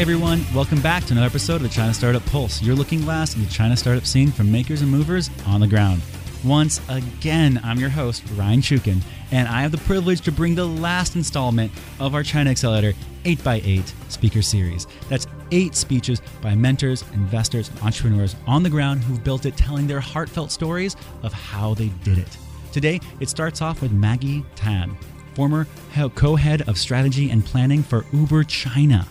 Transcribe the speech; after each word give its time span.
Hey 0.00 0.04
everyone, 0.04 0.42
welcome 0.54 0.80
back 0.80 1.04
to 1.04 1.12
another 1.12 1.26
episode 1.26 1.56
of 1.56 1.62
the 1.62 1.68
China 1.68 1.92
Startup 1.92 2.24
Pulse, 2.24 2.62
your 2.62 2.74
looking 2.74 3.02
glass 3.02 3.36
in 3.36 3.44
the 3.44 3.50
China 3.50 3.76
startup 3.76 4.06
scene 4.06 4.32
from 4.32 4.50
makers 4.50 4.80
and 4.80 4.90
movers 4.90 5.28
on 5.46 5.60
the 5.60 5.66
ground. 5.66 6.00
Once 6.42 6.80
again, 6.88 7.60
I'm 7.62 7.78
your 7.78 7.90
host, 7.90 8.22
Ryan 8.34 8.62
Chukin, 8.62 9.02
and 9.30 9.46
I 9.46 9.60
have 9.60 9.72
the 9.72 9.78
privilege 9.84 10.22
to 10.22 10.32
bring 10.32 10.54
the 10.54 10.64
last 10.64 11.16
installment 11.16 11.70
of 11.98 12.14
our 12.14 12.22
China 12.22 12.48
Accelerator 12.48 12.94
8x8 13.24 13.92
speaker 14.10 14.40
series. 14.40 14.86
That's 15.10 15.26
eight 15.52 15.74
speeches 15.74 16.22
by 16.40 16.54
mentors, 16.54 17.04
investors, 17.12 17.68
and 17.68 17.78
entrepreneurs 17.80 18.36
on 18.46 18.62
the 18.62 18.70
ground 18.70 19.04
who've 19.04 19.22
built 19.22 19.44
it, 19.44 19.54
telling 19.58 19.86
their 19.86 20.00
heartfelt 20.00 20.50
stories 20.50 20.96
of 21.22 21.34
how 21.34 21.74
they 21.74 21.88
did 22.04 22.16
it. 22.16 22.38
Today, 22.72 23.00
it 23.20 23.28
starts 23.28 23.60
off 23.60 23.82
with 23.82 23.92
Maggie 23.92 24.46
Tan, 24.54 24.96
former 25.34 25.66
co 26.14 26.36
head 26.36 26.66
of 26.70 26.78
strategy 26.78 27.28
and 27.28 27.44
planning 27.44 27.82
for 27.82 28.06
Uber 28.14 28.44
China. 28.44 29.06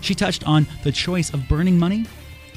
She 0.00 0.14
touched 0.14 0.46
on 0.46 0.66
the 0.82 0.92
choice 0.92 1.32
of 1.32 1.48
burning 1.48 1.78
money 1.78 2.06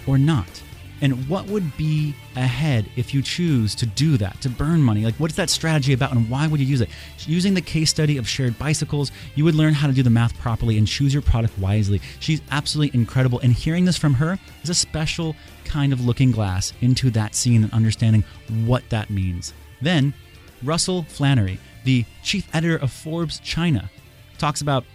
or 0.08 0.18
not. 0.18 0.62
And 1.02 1.28
what 1.28 1.48
would 1.48 1.76
be 1.78 2.14
ahead 2.36 2.88
if 2.96 3.12
you 3.12 3.24
choose 3.24 3.74
to 3.76 3.88
do 3.88 4.18
that, 4.18 4.40
to 4.42 4.50
burn 4.50 4.84
money? 4.84 5.04
Like, 5.04 5.16
what 5.16 5.32
is 5.32 5.38
that 5.38 5.50
strategy 5.50 5.94
about 5.94 6.12
and 6.12 6.30
why 6.30 6.48
would 6.48 6.60
you 6.60 6.66
use 6.66 6.80
it? 6.80 6.90
Using 7.26 7.56
the 7.56 7.62
case 7.62 7.90
study 7.90 8.18
of 8.18 8.30
shared 8.30 8.58
bicycles, 8.60 9.12
you 9.34 9.44
would 9.44 9.56
learn 9.56 9.74
how 9.74 9.88
to 9.88 9.94
do 9.94 10.04
the 10.04 10.12
math 10.12 10.38
properly 10.38 10.78
and 10.78 10.88
choose 10.88 11.12
your 11.12 11.24
product 11.24 11.58
wisely. 11.58 12.02
She's 12.20 12.42
absolutely 12.52 13.00
incredible. 13.00 13.40
And 13.40 13.52
hearing 13.52 13.86
this 13.86 13.98
from 13.98 14.14
her 14.14 14.38
is 14.62 14.70
a 14.70 14.76
special 14.76 15.36
kind 15.66 15.92
of 15.92 16.06
looking 16.06 16.32
glass 16.32 16.72
into 16.82 17.10
that 17.12 17.34
scene 17.34 17.64
and 17.64 17.74
understanding 17.74 18.24
what 18.66 18.88
that 18.92 19.10
means. 19.10 19.54
Then, 19.82 20.14
Russell 20.62 21.04
Flannery, 21.04 21.60
the 21.84 22.06
chief 22.22 22.48
editor 22.54 22.78
of 22.78 22.92
Forbes 22.92 23.40
China, 23.40 23.90
talks 24.38 24.62
about 24.62 24.86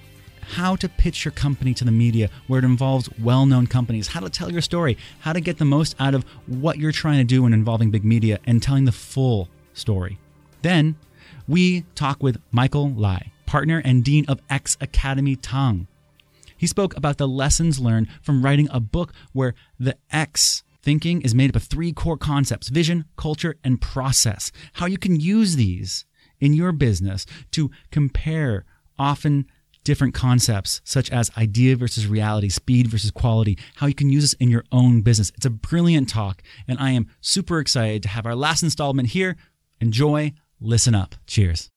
how 0.54 0.76
to 0.76 0.88
pitch 0.88 1.24
your 1.24 1.32
company 1.32 1.74
to 1.74 1.84
the 1.84 1.90
media 1.90 2.30
where 2.46 2.58
it 2.58 2.64
involves 2.64 3.08
well 3.18 3.46
known 3.46 3.66
companies, 3.66 4.08
how 4.08 4.20
to 4.20 4.30
tell 4.30 4.50
your 4.50 4.62
story, 4.62 4.96
how 5.20 5.32
to 5.32 5.40
get 5.40 5.58
the 5.58 5.64
most 5.64 5.94
out 5.98 6.14
of 6.14 6.24
what 6.46 6.78
you're 6.78 6.92
trying 6.92 7.18
to 7.18 7.24
do 7.24 7.42
when 7.42 7.52
involving 7.52 7.90
big 7.90 8.04
media, 8.04 8.38
and 8.46 8.62
telling 8.62 8.84
the 8.84 8.92
full 8.92 9.48
story. 9.74 10.18
Then 10.62 10.96
we 11.48 11.82
talk 11.94 12.22
with 12.22 12.40
Michael 12.50 12.90
Lai, 12.90 13.32
partner 13.46 13.82
and 13.84 14.04
dean 14.04 14.24
of 14.28 14.40
X 14.48 14.76
Academy 14.80 15.36
Tang. 15.36 15.86
He 16.56 16.66
spoke 16.66 16.96
about 16.96 17.18
the 17.18 17.28
lessons 17.28 17.78
learned 17.78 18.08
from 18.22 18.42
writing 18.42 18.68
a 18.70 18.80
book 18.80 19.12
where 19.32 19.54
the 19.78 19.96
X 20.10 20.62
thinking 20.82 21.20
is 21.22 21.34
made 21.34 21.50
up 21.50 21.56
of 21.56 21.64
three 21.64 21.92
core 21.92 22.16
concepts 22.16 22.68
vision, 22.68 23.04
culture, 23.16 23.56
and 23.64 23.80
process. 23.80 24.52
How 24.74 24.86
you 24.86 24.98
can 24.98 25.20
use 25.20 25.56
these 25.56 26.06
in 26.40 26.54
your 26.54 26.72
business 26.72 27.26
to 27.50 27.70
compare 27.90 28.64
often 28.98 29.46
different 29.86 30.14
concepts 30.14 30.80
such 30.82 31.10
as 31.12 31.30
idea 31.38 31.76
versus 31.76 32.08
reality, 32.08 32.48
speed 32.48 32.88
versus 32.88 33.12
quality, 33.12 33.56
how 33.76 33.86
you 33.86 33.94
can 33.94 34.10
use 34.10 34.24
this 34.24 34.32
in 34.34 34.50
your 34.50 34.64
own 34.72 35.00
business. 35.00 35.30
It's 35.36 35.46
a 35.46 35.50
brilliant 35.50 36.08
talk, 36.08 36.42
and 36.66 36.76
I 36.80 36.90
am 36.90 37.06
super 37.20 37.60
excited 37.60 38.02
to 38.02 38.08
have 38.08 38.26
our 38.26 38.34
last 38.34 38.64
installment 38.64 39.10
here. 39.10 39.36
Enjoy, 39.80 40.32
listen 40.60 40.96
up. 40.96 41.14
Cheers. 41.28 41.70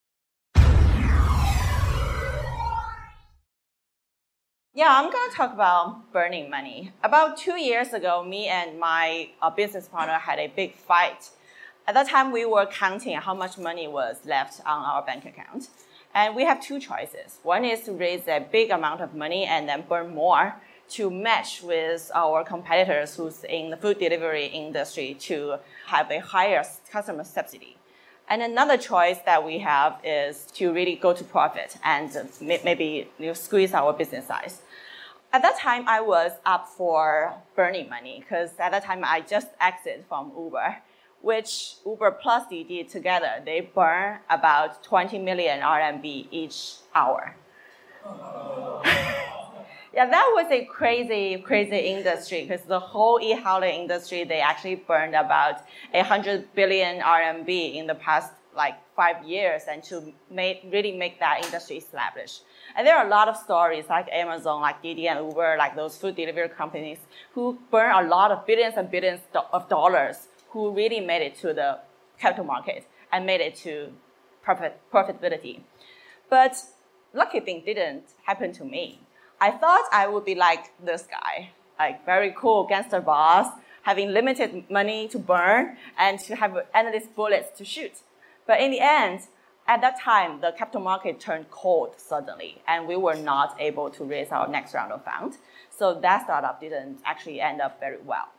Yeah, 4.74 4.88
I'm 4.90 5.12
going 5.12 5.30
to 5.30 5.36
talk 5.36 5.54
about 5.54 6.12
burning 6.12 6.50
money. 6.50 6.92
About 7.04 7.38
two 7.38 7.60
years 7.62 7.94
ago, 7.94 8.24
me 8.24 8.48
and 8.48 8.80
my 8.80 9.30
uh, 9.40 9.52
business 9.52 9.88
partner 9.88 10.14
had 10.14 10.40
a 10.40 10.48
big 10.48 10.74
fight. 10.74 11.30
At 11.86 11.94
that 11.94 12.08
time, 12.08 12.32
we 12.32 12.46
were 12.46 12.66
counting 12.66 13.18
how 13.18 13.36
much 13.36 13.60
money 13.60 13.88
was 13.88 14.18
left 14.26 14.62
on 14.66 14.84
our 14.84 15.04
bank 15.04 15.26
account. 15.26 15.70
And 16.14 16.36
we 16.36 16.44
have 16.46 16.62
two 16.62 16.80
choices. 16.80 17.38
One 17.44 17.64
is 17.64 17.82
to 17.82 17.92
raise 17.92 18.28
a 18.28 18.40
big 18.40 18.72
amount 18.72 19.02
of 19.02 19.14
money 19.14 19.46
and 19.46 19.70
then 19.70 19.84
burn 19.88 20.14
more 20.14 20.56
to 20.90 21.12
match 21.12 21.62
with 21.62 22.10
our 22.16 22.44
competitors 22.44 23.16
who's 23.16 23.44
in 23.44 23.70
the 23.70 23.78
food 23.78 24.00
delivery 24.00 24.48
industry 24.48 25.16
to 25.20 25.58
have 25.86 26.10
a 26.10 26.20
higher 26.20 26.64
customer 26.92 27.24
subsidy. 27.24 27.78
And 28.28 28.42
another 28.42 28.78
choice 28.78 29.20
that 29.26 29.44
we 29.46 29.60
have 29.60 30.00
is 30.04 30.46
to 30.56 30.72
really 30.72 30.96
go 30.96 31.14
to 31.14 31.24
profit 31.24 31.78
and 31.84 32.12
maybe 32.42 33.08
you 33.20 33.28
know, 33.28 33.34
squeeze 33.34 33.74
our 33.74 33.94
business 33.94 34.28
size. 34.28 34.62
At 35.32 35.44
that 35.44 35.60
time, 35.60 35.88
I 35.88 36.02
was 36.02 36.32
up 36.44 36.68
for 36.70 37.34
burning 37.56 37.88
money 37.88 38.20
because 38.20 38.50
at 38.60 38.72
that 38.72 38.84
time 38.84 39.04
I 39.04 39.22
just 39.22 39.48
exited 39.60 40.06
from 40.08 40.32
Uber 40.36 40.78
which 41.22 41.76
Uber 41.86 42.12
plus 42.12 42.48
Didi 42.50 42.84
together, 42.84 43.42
they 43.46 43.62
burn 43.62 44.20
about 44.30 44.84
20 44.84 45.20
million 45.20 45.60
RMB 45.60 46.28
each 46.32 46.76
hour. 46.96 47.36
yeah, 49.94 50.06
that 50.10 50.32
was 50.34 50.48
a 50.52 50.66
crazy, 50.66 51.38
crazy 51.46 51.78
industry 51.78 52.44
because 52.44 52.66
the 52.66 52.80
whole 52.80 53.20
e-hailing 53.22 53.82
industry, 53.82 54.24
they 54.24 54.40
actually 54.40 54.76
burned 54.76 55.16
about 55.16 55.62
100 55.92 56.54
billion 56.56 57.02
RMB 57.02 57.76
in 57.76 57.88
the 57.88 57.96
past 57.96 58.32
like 58.56 58.76
five 58.96 59.24
years 59.24 59.64
and 59.70 59.84
to 59.84 60.12
make, 60.32 60.62
really 60.72 60.96
make 60.96 61.20
that 61.20 61.44
industry 61.46 61.78
establish. 61.78 62.40
And 62.76 62.86
there 62.86 62.98
are 62.98 63.06
a 63.06 63.10
lot 63.10 63.28
of 63.28 63.36
stories 63.36 63.86
like 63.90 64.08
Amazon, 64.12 64.62
like 64.62 64.82
Didi 64.82 65.08
and 65.08 65.28
Uber, 65.28 65.56
like 65.58 65.76
those 65.76 65.98
food 65.98 66.16
delivery 66.16 66.50
companies 66.50 67.00
who 67.34 67.58
burn 67.72 67.92
a 67.92 68.08
lot 68.08 68.32
of 68.32 68.46
billions 68.46 68.76
and 68.78 68.90
billions 68.90 69.22
of 69.54 69.68
dollars 69.70 70.29
who 70.52 70.72
really 70.72 71.00
made 71.00 71.22
it 71.22 71.36
to 71.36 71.54
the 71.54 71.80
capital 72.20 72.46
market 72.46 72.88
and 73.12 73.26
made 73.26 73.42
it 73.42 73.56
to 73.56 73.92
profit, 74.42 74.80
profitability. 74.92 75.62
But 76.30 76.56
lucky 77.14 77.40
thing 77.40 77.64
didn't 77.66 78.04
happen 78.26 78.52
to 78.54 78.66
me. 78.66 79.02
I 79.42 79.52
thought 79.52 79.86
I 79.92 80.08
would 80.08 80.26
be 80.26 80.36
like 80.36 80.72
this 80.84 81.08
guy, 81.10 81.52
like 81.78 82.06
very 82.06 82.34
cool 82.38 82.68
gangster 82.68 83.00
boss, 83.00 83.48
having 83.84 84.12
limited 84.12 84.70
money 84.70 85.08
to 85.08 85.18
burn 85.18 85.78
and 85.98 86.20
to 86.20 86.36
have 86.36 86.58
endless 86.74 87.08
bullets 87.08 87.58
to 87.58 87.66
shoot. 87.66 88.02
But 88.46 88.60
in 88.60 88.72
the 88.72 88.82
end, 88.82 89.22
at 89.68 89.82
that 89.82 90.00
time, 90.00 90.42
the 90.42 90.52
capital 90.52 90.82
market 90.82 91.20
turned 91.20 91.52
cold 91.52 91.94
suddenly, 91.98 92.62
and 92.68 92.88
we 92.88 92.96
were 92.96 93.16
not 93.16 93.56
able 93.60 93.92
to 93.92 94.04
raise 94.04 94.30
our 94.32 94.48
next 94.48 94.74
round 94.74 94.92
of 94.92 95.06
funds. 95.06 95.38
So 95.70 96.00
that 96.02 96.24
startup 96.24 96.60
didn't 96.60 97.00
actually 97.06 97.40
end 97.40 97.62
up 97.62 97.80
very 97.80 98.02
well. 98.04 98.30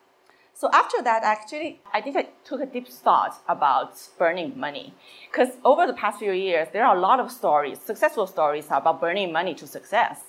So 0.60 0.68
after 0.74 1.00
that, 1.04 1.22
actually, 1.22 1.80
I 1.90 2.02
think 2.02 2.18
I 2.18 2.28
took 2.44 2.60
a 2.60 2.66
deep 2.66 2.86
thought 2.86 3.42
about 3.48 3.98
burning 4.18 4.60
money. 4.60 4.92
Because 5.30 5.54
over 5.64 5.86
the 5.86 5.94
past 5.94 6.18
few 6.18 6.32
years, 6.32 6.68
there 6.70 6.84
are 6.84 6.94
a 6.94 7.00
lot 7.00 7.18
of 7.18 7.32
stories, 7.32 7.80
successful 7.80 8.26
stories 8.26 8.66
about 8.66 9.00
burning 9.00 9.32
money 9.32 9.54
to 9.54 9.66
success. 9.66 10.20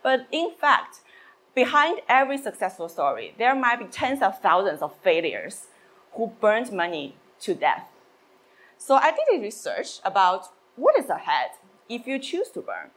But 0.00 0.28
in 0.30 0.52
fact, 0.52 1.00
behind 1.56 2.02
every 2.08 2.38
successful 2.38 2.88
story, 2.88 3.34
there 3.36 3.56
might 3.56 3.80
be 3.80 3.86
tens 3.86 4.22
of 4.22 4.38
thousands 4.38 4.80
of 4.80 4.94
failures 5.02 5.66
who 6.12 6.28
burned 6.40 6.70
money 6.70 7.16
to 7.40 7.54
death. 7.54 7.88
So 8.78 8.94
I 8.94 9.10
did 9.10 9.40
a 9.40 9.42
research 9.42 9.98
about 10.04 10.50
what 10.76 10.96
is 10.96 11.10
ahead 11.10 11.50
if 11.88 12.06
you 12.06 12.20
choose 12.20 12.48
to 12.50 12.60
burn. 12.60 12.90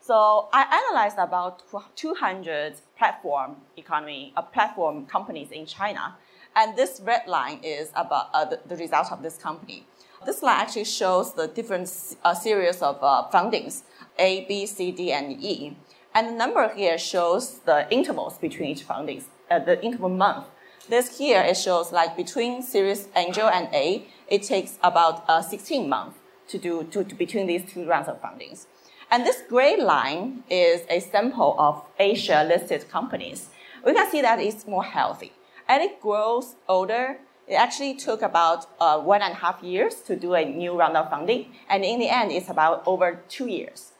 So 0.00 0.48
I 0.54 0.62
analyzed 0.80 1.18
about 1.18 1.62
200 1.96 2.76
platform 2.96 3.56
economy, 3.76 4.32
uh, 4.34 4.40
platform 4.40 5.04
companies 5.04 5.50
in 5.50 5.66
China 5.66 6.16
and 6.56 6.76
this 6.76 7.00
red 7.04 7.26
line 7.26 7.60
is 7.62 7.90
about 7.94 8.28
uh, 8.32 8.44
the, 8.44 8.60
the, 8.66 8.76
result 8.76 9.12
of 9.12 9.22
this 9.22 9.36
company. 9.36 9.86
This 10.26 10.42
line 10.42 10.60
actually 10.60 10.84
shows 10.84 11.34
the 11.34 11.46
different 11.46 11.90
uh, 12.24 12.34
series 12.34 12.82
of 12.82 12.98
uh, 13.00 13.28
fundings, 13.32 13.82
A, 14.18 14.44
B, 14.46 14.66
C, 14.66 14.90
D, 14.92 15.12
and 15.12 15.42
E. 15.42 15.76
And 16.14 16.28
the 16.28 16.32
number 16.32 16.68
here 16.74 16.98
shows 16.98 17.60
the 17.60 17.90
intervals 17.92 18.36
between 18.38 18.70
each 18.70 18.86
fundings, 18.86 19.24
uh, 19.50 19.60
the 19.60 19.82
interval 19.82 20.08
month. 20.08 20.46
This 20.88 21.18
here, 21.18 21.40
it 21.40 21.56
shows 21.56 21.92
like 21.92 22.16
between 22.16 22.62
Series 22.62 23.08
Angel 23.14 23.48
and 23.48 23.68
A, 23.72 24.06
it 24.28 24.42
takes 24.42 24.78
about 24.82 25.24
uh, 25.28 25.40
16 25.40 25.88
months 25.88 26.18
to 26.48 26.58
do 26.58 26.84
to, 26.84 27.04
to 27.04 27.14
between 27.14 27.46
these 27.46 27.70
two 27.70 27.86
rounds 27.86 28.08
of 28.08 28.20
fundings. 28.20 28.66
And 29.10 29.24
this 29.24 29.42
gray 29.48 29.80
line 29.80 30.44
is 30.50 30.82
a 30.88 31.00
sample 31.00 31.54
of 31.58 31.84
Asia 31.98 32.44
listed 32.44 32.88
companies. 32.88 33.48
We 33.84 33.94
can 33.94 34.10
see 34.10 34.20
that 34.20 34.38
it's 34.40 34.66
more 34.66 34.84
healthy. 34.84 35.32
As 35.70 35.80
it 35.82 36.00
grows 36.00 36.56
older, 36.66 37.20
it 37.46 37.54
actually 37.54 37.94
took 37.94 38.22
about 38.22 38.66
uh, 38.80 38.98
one 38.98 39.22
and 39.22 39.34
a 39.34 39.36
half 39.36 39.62
years 39.62 40.00
to 40.02 40.16
do 40.16 40.34
a 40.34 40.44
new 40.44 40.76
round 40.76 40.96
of 40.96 41.08
funding, 41.08 41.54
and 41.68 41.84
in 41.84 42.00
the 42.00 42.08
end, 42.08 42.32
it's 42.32 42.50
about 42.50 42.82
over 42.86 43.22
two 43.28 43.46
years. 43.46 43.92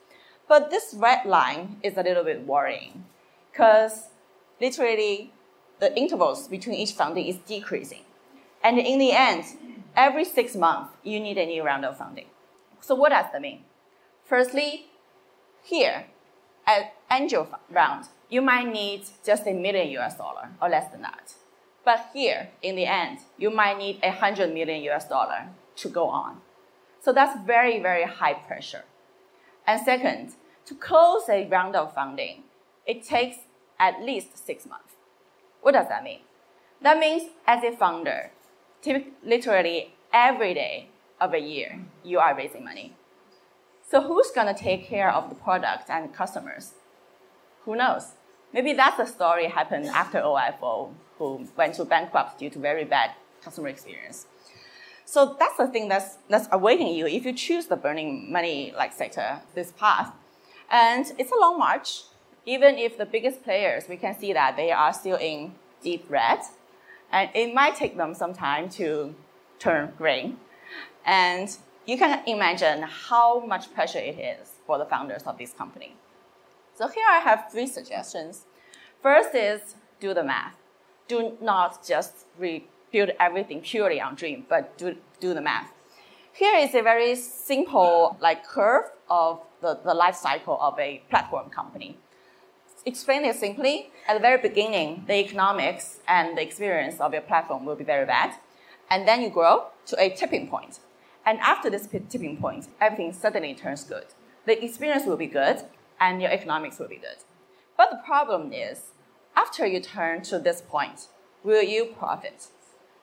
But 0.48 0.70
this 0.70 0.92
red 0.98 1.24
line 1.24 1.76
is 1.84 1.96
a 1.96 2.02
little 2.02 2.24
bit 2.24 2.44
worrying, 2.44 3.04
because 3.52 4.08
literally 4.60 5.32
the 5.78 5.96
intervals 5.96 6.48
between 6.48 6.74
each 6.74 6.90
funding 6.90 7.26
is 7.26 7.36
decreasing. 7.36 8.02
And 8.64 8.80
in 8.80 8.98
the 8.98 9.12
end, 9.12 9.44
every 9.96 10.24
six 10.24 10.56
months, 10.56 10.90
you 11.04 11.20
need 11.20 11.38
a 11.38 11.46
new 11.46 11.62
round 11.62 11.84
of 11.84 11.96
funding. 11.96 12.26
So 12.80 12.96
what 12.96 13.10
does 13.10 13.26
that 13.30 13.40
mean? 13.40 13.60
Firstly, 14.24 14.86
here, 15.62 16.06
at 16.66 16.94
angel 17.12 17.46
round, 17.70 18.06
you 18.28 18.42
might 18.42 18.66
need 18.66 19.02
just 19.24 19.46
a 19.46 19.52
million 19.52 19.88
US 19.98 20.16
dollar 20.16 20.48
or 20.60 20.68
less 20.68 20.90
than 20.90 21.02
that. 21.02 21.34
But 21.84 22.10
here, 22.12 22.50
in 22.62 22.76
the 22.76 22.86
end, 22.86 23.20
you 23.38 23.50
might 23.50 23.78
need 23.78 24.00
a 24.02 24.10
100 24.10 24.52
million 24.52 24.82
US 24.90 25.08
dollar 25.08 25.48
to 25.76 25.88
go 25.88 26.08
on. 26.08 26.40
So 27.00 27.12
that's 27.12 27.40
very, 27.46 27.80
very 27.80 28.04
high 28.04 28.34
pressure. 28.34 28.84
And 29.66 29.80
second, 29.80 30.34
to 30.66 30.74
close 30.74 31.28
a 31.28 31.46
round 31.46 31.74
of 31.74 31.94
funding, 31.94 32.44
it 32.86 33.02
takes 33.02 33.38
at 33.78 34.02
least 34.02 34.44
six 34.46 34.66
months. 34.66 34.94
What 35.62 35.72
does 35.72 35.88
that 35.88 36.04
mean? 36.04 36.20
That 36.82 36.98
means 36.98 37.30
as 37.46 37.62
a 37.64 37.76
founder, 37.76 38.30
literally 39.24 39.94
every 40.12 40.54
day 40.54 40.88
of 41.20 41.34
a 41.34 41.38
year, 41.38 41.80
you 42.02 42.18
are 42.18 42.36
raising 42.36 42.64
money. 42.64 42.94
So 43.88 44.00
who's 44.02 44.30
going 44.30 44.54
to 44.54 44.60
take 44.60 44.86
care 44.86 45.12
of 45.12 45.28
the 45.28 45.34
product 45.34 45.90
and 45.90 46.14
customers? 46.14 46.74
Who 47.64 47.76
knows? 47.76 48.12
Maybe 48.52 48.72
that's 48.72 48.96
the 48.96 49.06
story 49.06 49.46
happened 49.46 49.86
after 49.86 50.20
OFO, 50.20 50.92
who 51.18 51.46
went 51.56 51.74
to 51.74 51.84
bankrupt 51.84 52.38
due 52.38 52.50
to 52.50 52.58
very 52.58 52.84
bad 52.84 53.12
customer 53.42 53.68
experience. 53.68 54.26
So 55.04 55.36
that's 55.38 55.56
the 55.56 55.66
thing 55.66 55.88
that's, 55.88 56.18
that's 56.28 56.48
awaiting 56.52 56.94
you 56.94 57.06
if 57.06 57.24
you 57.24 57.32
choose 57.32 57.66
the 57.66 57.76
burning 57.76 58.30
money 58.30 58.72
like 58.76 58.92
sector, 58.92 59.40
this 59.54 59.72
path. 59.72 60.12
And 60.70 61.04
it's 61.18 61.32
a 61.32 61.40
long 61.40 61.58
march. 61.58 62.02
Even 62.46 62.78
if 62.78 62.96
the 62.96 63.06
biggest 63.06 63.42
players, 63.42 63.88
we 63.88 63.96
can 63.96 64.18
see 64.18 64.32
that 64.32 64.56
they 64.56 64.70
are 64.70 64.92
still 64.92 65.16
in 65.16 65.52
deep 65.82 66.04
red. 66.08 66.40
And 67.12 67.28
it 67.34 67.52
might 67.54 67.74
take 67.74 67.96
them 67.96 68.14
some 68.14 68.32
time 68.32 68.68
to 68.70 69.14
turn 69.58 69.92
green. 69.98 70.38
And 71.04 71.56
you 71.86 71.98
can 71.98 72.22
imagine 72.26 72.82
how 72.82 73.40
much 73.40 73.72
pressure 73.74 73.98
it 73.98 74.18
is 74.18 74.48
for 74.66 74.78
the 74.78 74.84
founders 74.84 75.22
of 75.24 75.38
this 75.38 75.52
company. 75.52 75.96
So 76.80 76.88
here 76.88 77.04
I 77.06 77.18
have 77.18 77.52
three 77.52 77.66
suggestions. 77.66 78.46
First 79.02 79.34
is 79.34 79.74
do 80.00 80.14
the 80.14 80.24
math. 80.24 80.56
Do 81.08 81.36
not 81.42 81.86
just 81.86 82.24
build 82.40 83.10
everything 83.20 83.60
purely 83.60 84.00
on 84.00 84.14
dream, 84.14 84.46
but 84.48 84.78
do, 84.78 84.96
do 85.20 85.34
the 85.34 85.42
math. 85.42 85.70
Here 86.32 86.56
is 86.56 86.74
a 86.74 86.80
very 86.80 87.16
simple 87.16 88.16
like 88.18 88.46
curve 88.46 88.84
of 89.10 89.42
the, 89.60 89.78
the 89.84 89.92
life 89.92 90.14
cycle 90.14 90.56
of 90.58 90.78
a 90.78 91.02
platform 91.10 91.50
company. 91.50 91.98
Explain 92.86 93.26
it 93.26 93.36
simply, 93.36 93.90
at 94.08 94.14
the 94.14 94.20
very 94.20 94.40
beginning, 94.40 95.04
the 95.06 95.16
economics 95.16 96.00
and 96.08 96.38
the 96.38 96.40
experience 96.40 96.98
of 96.98 97.12
your 97.12 97.20
platform 97.20 97.66
will 97.66 97.76
be 97.76 97.84
very 97.84 98.06
bad. 98.06 98.36
And 98.88 99.06
then 99.06 99.20
you 99.20 99.28
grow 99.28 99.66
to 99.84 100.00
a 100.00 100.08
tipping 100.08 100.48
point. 100.48 100.80
And 101.26 101.40
after 101.40 101.68
this 101.68 101.86
tipping 101.86 102.38
point, 102.38 102.68
everything 102.80 103.12
suddenly 103.12 103.52
turns 103.52 103.84
good. 103.84 104.06
The 104.46 104.64
experience 104.64 105.04
will 105.04 105.18
be 105.18 105.26
good, 105.26 105.62
and 106.00 106.20
your 106.20 106.30
economics 106.30 106.78
will 106.78 106.88
be 106.88 106.96
good. 106.96 107.24
But 107.76 107.90
the 107.90 108.00
problem 108.04 108.52
is, 108.52 108.92
after 109.36 109.66
you 109.66 109.80
turn 109.80 110.22
to 110.22 110.38
this 110.38 110.62
point, 110.62 111.08
will 111.44 111.62
you 111.62 111.94
profit? 111.98 112.48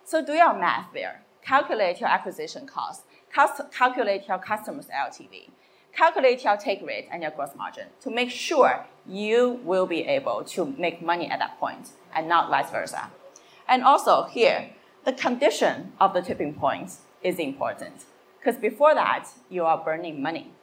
So 0.03 0.25
do 0.25 0.33
your 0.33 0.53
math 0.57 0.94
there. 0.94 1.21
Calculate 1.41 1.99
your 1.99 2.09
acquisition 2.09 2.67
cost. 2.67 3.03
calculate 3.33 4.27
your 4.27 4.39
customer's 4.39 4.88
LTV. 4.88 5.49
Calculate 5.94 6.44
your 6.44 6.57
take 6.57 6.81
rate 6.85 7.07
and 7.11 7.21
your 7.23 7.31
gross 7.31 7.55
margin 7.55 7.88
to 8.01 8.11
make 8.11 8.29
sure 8.29 8.85
you 9.07 9.59
will 9.63 9.88
be 9.88 10.01
able 10.01 10.44
to 10.44 10.65
make 10.77 11.01
money 11.01 11.29
at 11.29 11.39
that 11.39 11.59
point 11.59 11.91
and 12.13 12.27
not 12.27 12.49
vice 12.49 12.69
versa. 12.69 13.09
And 13.67 13.83
also 13.83 14.25
here, 14.25 14.71
the 15.05 15.13
condition 15.13 15.94
of 15.99 16.13
the 16.13 16.21
tipping 16.21 16.53
point 16.53 16.91
is 17.23 17.39
important 17.39 18.05
because 18.39 18.59
before 18.59 18.94
that, 18.94 19.27
you 19.49 19.65
are 19.65 19.83
burning 19.83 20.21
money. 20.21 20.53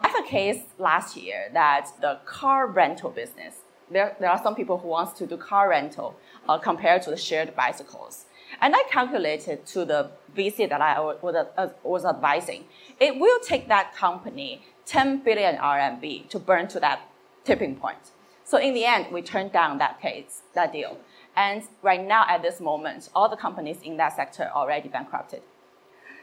I 0.00 0.08
have 0.08 0.24
a 0.24 0.28
case 0.28 0.62
last 0.78 1.16
year 1.16 1.48
that 1.52 1.90
the 2.00 2.18
car 2.24 2.66
rental 2.66 3.10
business, 3.10 3.56
there, 3.90 4.16
there 4.20 4.30
are 4.30 4.42
some 4.42 4.54
people 4.54 4.78
who 4.78 4.88
wants 4.88 5.12
to 5.18 5.26
do 5.26 5.36
car 5.36 5.70
rental 5.70 6.16
uh, 6.48 6.58
compared 6.58 7.02
to 7.02 7.10
the 7.10 7.16
shared 7.16 7.54
bicycles. 7.54 8.26
And 8.60 8.74
I 8.76 8.82
calculated 8.90 9.66
to 9.66 9.84
the 9.84 10.10
VC 10.36 10.68
that 10.68 10.80
I 10.80 11.00
was, 11.00 11.34
uh, 11.34 11.68
was 11.82 12.04
advising, 12.04 12.64
it 13.00 13.18
will 13.18 13.40
take 13.40 13.68
that 13.68 13.94
company 13.94 14.62
10 14.86 15.18
billion 15.18 15.56
RMB 15.56 16.28
to 16.28 16.38
burn 16.38 16.68
to 16.68 16.80
that 16.80 17.00
tipping 17.44 17.76
point. 17.76 18.12
So 18.44 18.58
in 18.58 18.74
the 18.74 18.84
end, 18.84 19.06
we 19.10 19.22
turned 19.22 19.52
down 19.52 19.78
that 19.78 20.00
case, 20.00 20.42
that 20.54 20.72
deal. 20.72 20.98
And 21.34 21.64
right 21.82 22.02
now, 22.02 22.24
at 22.28 22.42
this 22.42 22.60
moment, 22.60 23.10
all 23.14 23.28
the 23.28 23.36
companies 23.36 23.78
in 23.82 23.96
that 23.96 24.14
sector 24.14 24.44
are 24.44 24.62
already 24.62 24.88
bankrupted. 24.88 25.42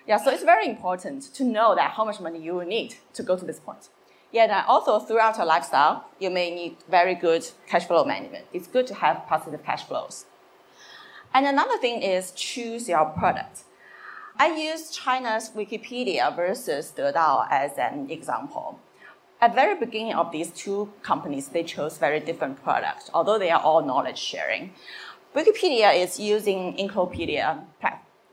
Yeah, 0.06 0.18
so 0.18 0.32
it's 0.32 0.44
very 0.44 0.68
important 0.68 1.34
to 1.36 1.44
know 1.46 1.76
that 1.76 1.92
how 1.92 2.04
much 2.04 2.20
money 2.20 2.40
you 2.42 2.56
will 2.56 2.66
need 2.66 2.96
to 3.14 3.24
go 3.24 3.38
to 3.38 3.46
this 3.46 3.60
point. 3.60 3.88
Yeah, 4.34 4.44
and 4.44 4.66
also 4.68 5.00
throughout 5.00 5.38
your 5.38 5.46
lifestyle, 5.46 6.06
you 6.20 6.30
may 6.30 6.54
need 6.54 6.78
very 6.90 7.16
good 7.16 7.48
cash 7.68 7.86
flow 7.86 8.04
management. 8.04 8.46
It's 8.52 8.68
good 8.68 8.88
to 8.88 8.96
have 8.96 9.26
positive 9.28 9.64
cash 9.64 9.84
flows. 9.84 10.26
And 11.34 11.46
another 11.46 11.78
thing 11.78 12.02
is 12.02 12.32
choose 12.32 12.90
your 12.90 13.06
product. 13.06 13.62
I 14.38 14.48
use 14.56 14.92
China's 14.92 15.52
Wikipedia 15.52 16.36
versus 16.36 16.92
Dedao 16.98 17.48
as 17.50 17.78
an 17.78 18.10
example. 18.10 18.80
At 19.40 19.52
the 19.52 19.56
very 19.56 19.76
beginning 19.76 20.14
of 20.14 20.32
these 20.32 20.52
two 20.52 20.92
companies, 21.02 21.50
they 21.50 21.64
chose 21.64 21.98
very 21.98 22.20
different 22.20 22.64
products, 22.64 23.10
although 23.14 23.38
they 23.38 23.52
are 23.52 23.62
all 23.62 23.86
knowledge 23.86 24.18
sharing. 24.18 24.74
Wikipedia 25.36 25.96
is 25.96 26.20
using 26.20 26.78
Encyclopedia 26.78 27.64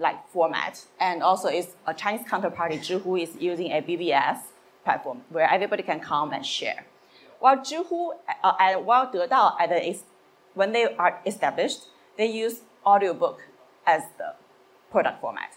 like 0.00 0.28
format, 0.30 0.84
and 0.98 1.22
also 1.22 1.48
is 1.48 1.74
a 1.86 1.94
Chinese 1.94 2.26
counterparty, 2.26 2.78
Zhihu 2.80 3.22
is 3.22 3.36
using 3.38 3.70
a 3.70 3.82
BBS 3.82 4.38
platform 4.82 5.22
where 5.28 5.48
everybody 5.48 5.82
can 5.82 6.00
come 6.00 6.32
and 6.32 6.44
share. 6.44 6.86
While 7.38 7.58
Zhihu, 7.58 8.12
uh, 8.42 8.52
and 8.58 8.86
while 8.86 9.12
Dedao, 9.12 9.60
at 9.60 9.68
the, 9.68 9.98
when 10.54 10.72
they 10.72 10.94
are 10.96 11.20
established, 11.26 11.82
they 12.16 12.26
use 12.26 12.60
audiobook 12.84 13.42
as 13.86 14.02
the 14.18 14.34
product 14.90 15.20
format. 15.20 15.52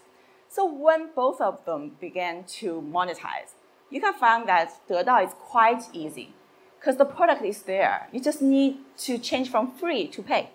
So 0.48 0.72
when 0.72 1.08
both 1.14 1.40
of 1.40 1.64
them 1.64 1.92
began 2.00 2.44
to 2.60 2.80
monetize, 2.80 3.54
you 3.90 4.00
can 4.00 4.14
find 4.14 4.46
that 4.48 4.72
Dedao 4.88 5.26
is 5.26 5.32
quite 5.38 5.84
easy 5.92 6.34
because 6.78 6.96
the 6.96 7.04
product 7.04 7.42
is 7.42 7.62
there. 7.62 8.08
You 8.12 8.20
just 8.20 8.42
need 8.42 8.76
to 8.98 9.18
change 9.18 9.50
from 9.50 9.72
free 9.72 10.06
to 10.08 10.22
pay. 10.22 10.50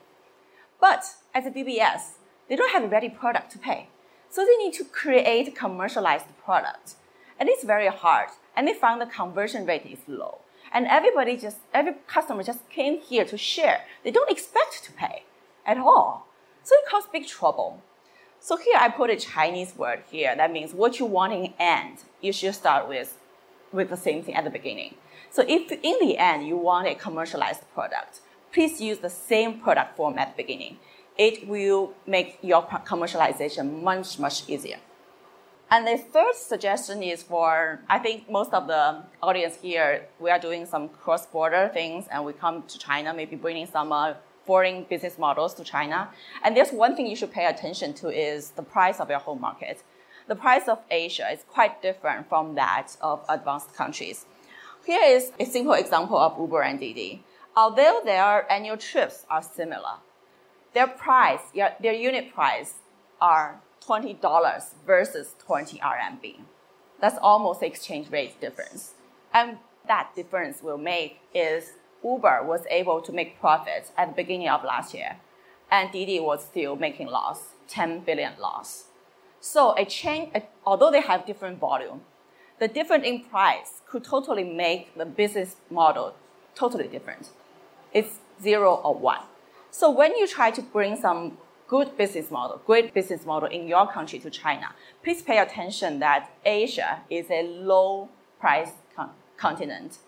But 0.79 1.03
as 1.33 1.45
a 1.45 1.51
BBS, 1.51 2.18
they 2.49 2.55
don't 2.55 2.73
have 2.73 2.83
a 2.83 2.87
ready 2.87 3.09
product 3.09 3.51
to 3.51 3.59
pay. 3.59 3.87
So 4.29 4.45
they 4.45 4.57
need 4.57 4.73
to 4.73 4.83
create 4.83 5.55
commercialized 5.55 6.25
product. 6.43 6.95
And 7.39 7.47
it's 7.47 7.63
very 7.63 7.87
hard. 7.87 8.29
And 8.55 8.67
they 8.67 8.73
found 8.73 9.01
the 9.01 9.05
conversion 9.05 9.65
rate 9.65 9.85
is 9.85 9.99
low. 10.07 10.39
And 10.71 10.85
everybody 10.87 11.37
just, 11.37 11.57
every 11.73 11.93
customer 12.07 12.43
just 12.43 12.69
came 12.69 12.99
here 12.99 13.25
to 13.25 13.37
share. 13.37 13.85
They 14.03 14.11
don't 14.11 14.29
expect 14.29 14.83
to 14.83 14.91
pay 14.91 15.23
at 15.65 15.77
all. 15.77 16.27
So 16.63 16.75
it 16.75 16.89
caused 16.89 17.11
big 17.11 17.27
trouble. 17.27 17.81
So 18.39 18.57
here 18.57 18.77
I 18.77 18.89
put 18.89 19.09
a 19.09 19.15
Chinese 19.15 19.75
word 19.75 20.03
here. 20.11 20.35
That 20.35 20.51
means 20.51 20.73
what 20.73 20.99
you 20.99 21.05
want 21.05 21.33
in 21.33 21.53
end, 21.59 22.03
you 22.21 22.31
should 22.31 22.55
start 22.55 22.87
with, 22.87 23.17
with 23.71 23.89
the 23.89 23.97
same 23.97 24.23
thing 24.23 24.35
at 24.35 24.43
the 24.43 24.49
beginning. 24.49 24.95
So 25.29 25.43
if 25.47 25.71
in 25.71 25.97
the 25.99 26.17
end 26.17 26.47
you 26.47 26.57
want 26.57 26.87
a 26.87 26.95
commercialized 26.95 27.63
product, 27.73 28.21
please 28.51 28.81
use 28.81 28.99
the 28.99 29.09
same 29.09 29.59
product 29.59 29.95
form 29.95 30.17
at 30.17 30.35
the 30.35 30.43
beginning. 30.43 30.77
It 31.19 31.49
will 31.49 31.91
make 32.07 32.39
your 32.41 32.63
commercialization 32.63 33.83
much, 33.83 34.17
much 34.19 34.47
easier. 34.47 34.79
And 35.69 35.85
the 35.85 35.97
third 35.97 36.33
suggestion 36.33 37.03
is 37.03 37.23
for, 37.23 37.81
I 37.89 37.99
think 37.99 38.29
most 38.29 38.53
of 38.53 38.67
the 38.67 39.03
audience 39.21 39.57
here, 39.61 40.07
we 40.17 40.31
are 40.31 40.39
doing 40.39 40.65
some 40.65 40.87
cross-border 40.87 41.71
things 41.73 42.07
and 42.09 42.23
we 42.23 42.31
come 42.31 42.63
to 42.63 42.79
China, 42.79 43.13
maybe 43.13 43.35
bringing 43.35 43.67
some 43.67 43.91
uh, 43.91 44.13
foreign 44.45 44.85
business 44.85 45.19
models 45.19 45.53
to 45.55 45.63
China. 45.65 46.09
And 46.41 46.55
there's 46.55 46.71
one 46.71 46.95
thing 46.95 47.05
you 47.05 47.17
should 47.17 47.33
pay 47.33 47.47
attention 47.47 47.93
to 47.95 48.07
is 48.07 48.51
the 48.51 48.63
price 48.63 49.01
of 49.01 49.09
your 49.09 49.19
home 49.19 49.41
market. 49.41 49.83
The 50.29 50.35
price 50.35 50.69
of 50.69 50.79
Asia 50.89 51.27
is 51.33 51.43
quite 51.49 51.81
different 51.81 52.29
from 52.29 52.55
that 52.55 52.95
of 53.01 53.25
advanced 53.27 53.75
countries. 53.75 54.25
Here 54.85 55.03
is 55.03 55.33
a 55.37 55.43
simple 55.45 55.73
example 55.73 56.17
of 56.17 56.39
Uber 56.39 56.61
and 56.61 56.79
Didi. 56.79 57.23
Although 57.57 58.01
their 58.05 58.49
annual 58.49 58.77
trips 58.77 59.25
are 59.29 59.43
similar, 59.43 59.97
their 60.73 60.87
price, 60.87 61.41
their 61.53 61.93
unit 61.93 62.33
price 62.33 62.75
are 63.19 63.61
$20 63.85 64.65
versus 64.85 65.35
20 65.39 65.79
RMB. 65.79 66.35
That's 67.01 67.17
almost 67.21 67.61
the 67.61 67.65
exchange 67.65 68.09
rate 68.11 68.39
difference. 68.39 68.93
And 69.33 69.57
that 69.87 70.15
difference 70.15 70.61
will 70.61 70.77
make 70.77 71.19
is 71.33 71.73
Uber 72.03 72.43
was 72.43 72.61
able 72.69 73.01
to 73.01 73.11
make 73.11 73.39
profits 73.39 73.91
at 73.97 74.09
the 74.09 74.15
beginning 74.15 74.49
of 74.49 74.63
last 74.63 74.93
year, 74.93 75.17
and 75.71 75.91
Didi 75.91 76.19
was 76.19 76.43
still 76.43 76.75
making 76.75 77.07
loss, 77.07 77.55
10 77.67 78.01
billion 78.01 78.33
loss. 78.39 78.85
So 79.41 79.75
a 79.77 79.85
chain, 79.85 80.31
although 80.65 80.91
they 80.91 81.01
have 81.01 81.25
different 81.25 81.59
volume, 81.59 82.01
the 82.59 82.67
difference 82.67 83.05
in 83.05 83.23
price 83.23 83.81
could 83.87 84.03
totally 84.03 84.43
make 84.43 84.97
the 84.97 85.05
business 85.05 85.55
model 85.69 86.13
totally 86.55 86.87
different. 86.87 87.29
It's 87.93 88.19
zero 88.41 88.75
or 88.75 88.95
one. 88.95 89.21
So 89.71 89.89
when 89.89 90.15
you 90.17 90.27
try 90.27 90.51
to 90.51 90.61
bring 90.61 90.95
some 90.95 91.37
good 91.67 91.95
business 91.97 92.31
model, 92.31 92.61
great 92.65 92.93
business 92.93 93.25
model 93.25 93.49
in 93.49 93.67
your 93.67 93.87
country 93.87 94.19
to 94.19 94.29
China, 94.29 94.73
please 95.03 95.21
pay 95.21 95.37
attention 95.37 95.99
that 95.99 96.31
Asia 96.45 97.01
is 97.09 97.29
a 97.29 97.43
low 97.43 98.09
price 98.39 98.71
con- 98.95 99.11
continent 99.37 99.99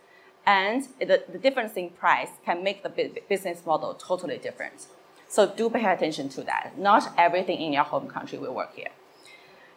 and 0.46 0.88
the, 1.00 1.24
the 1.32 1.38
difference 1.38 1.74
in 1.74 1.90
price 1.90 2.30
can 2.44 2.64
make 2.64 2.84
the 2.84 3.22
business 3.30 3.66
model 3.66 3.94
totally 3.94 4.38
different. 4.38 4.88
So 5.28 5.48
do 5.48 5.70
pay 5.70 5.86
attention 5.86 6.30
to 6.30 6.44
that. 6.44 6.78
Not 6.78 7.14
everything 7.18 7.62
in 7.62 7.74
your 7.74 7.84
home 7.84 8.08
country 8.08 8.38
will 8.38 8.54
work 8.54 8.76
here. 8.76 8.90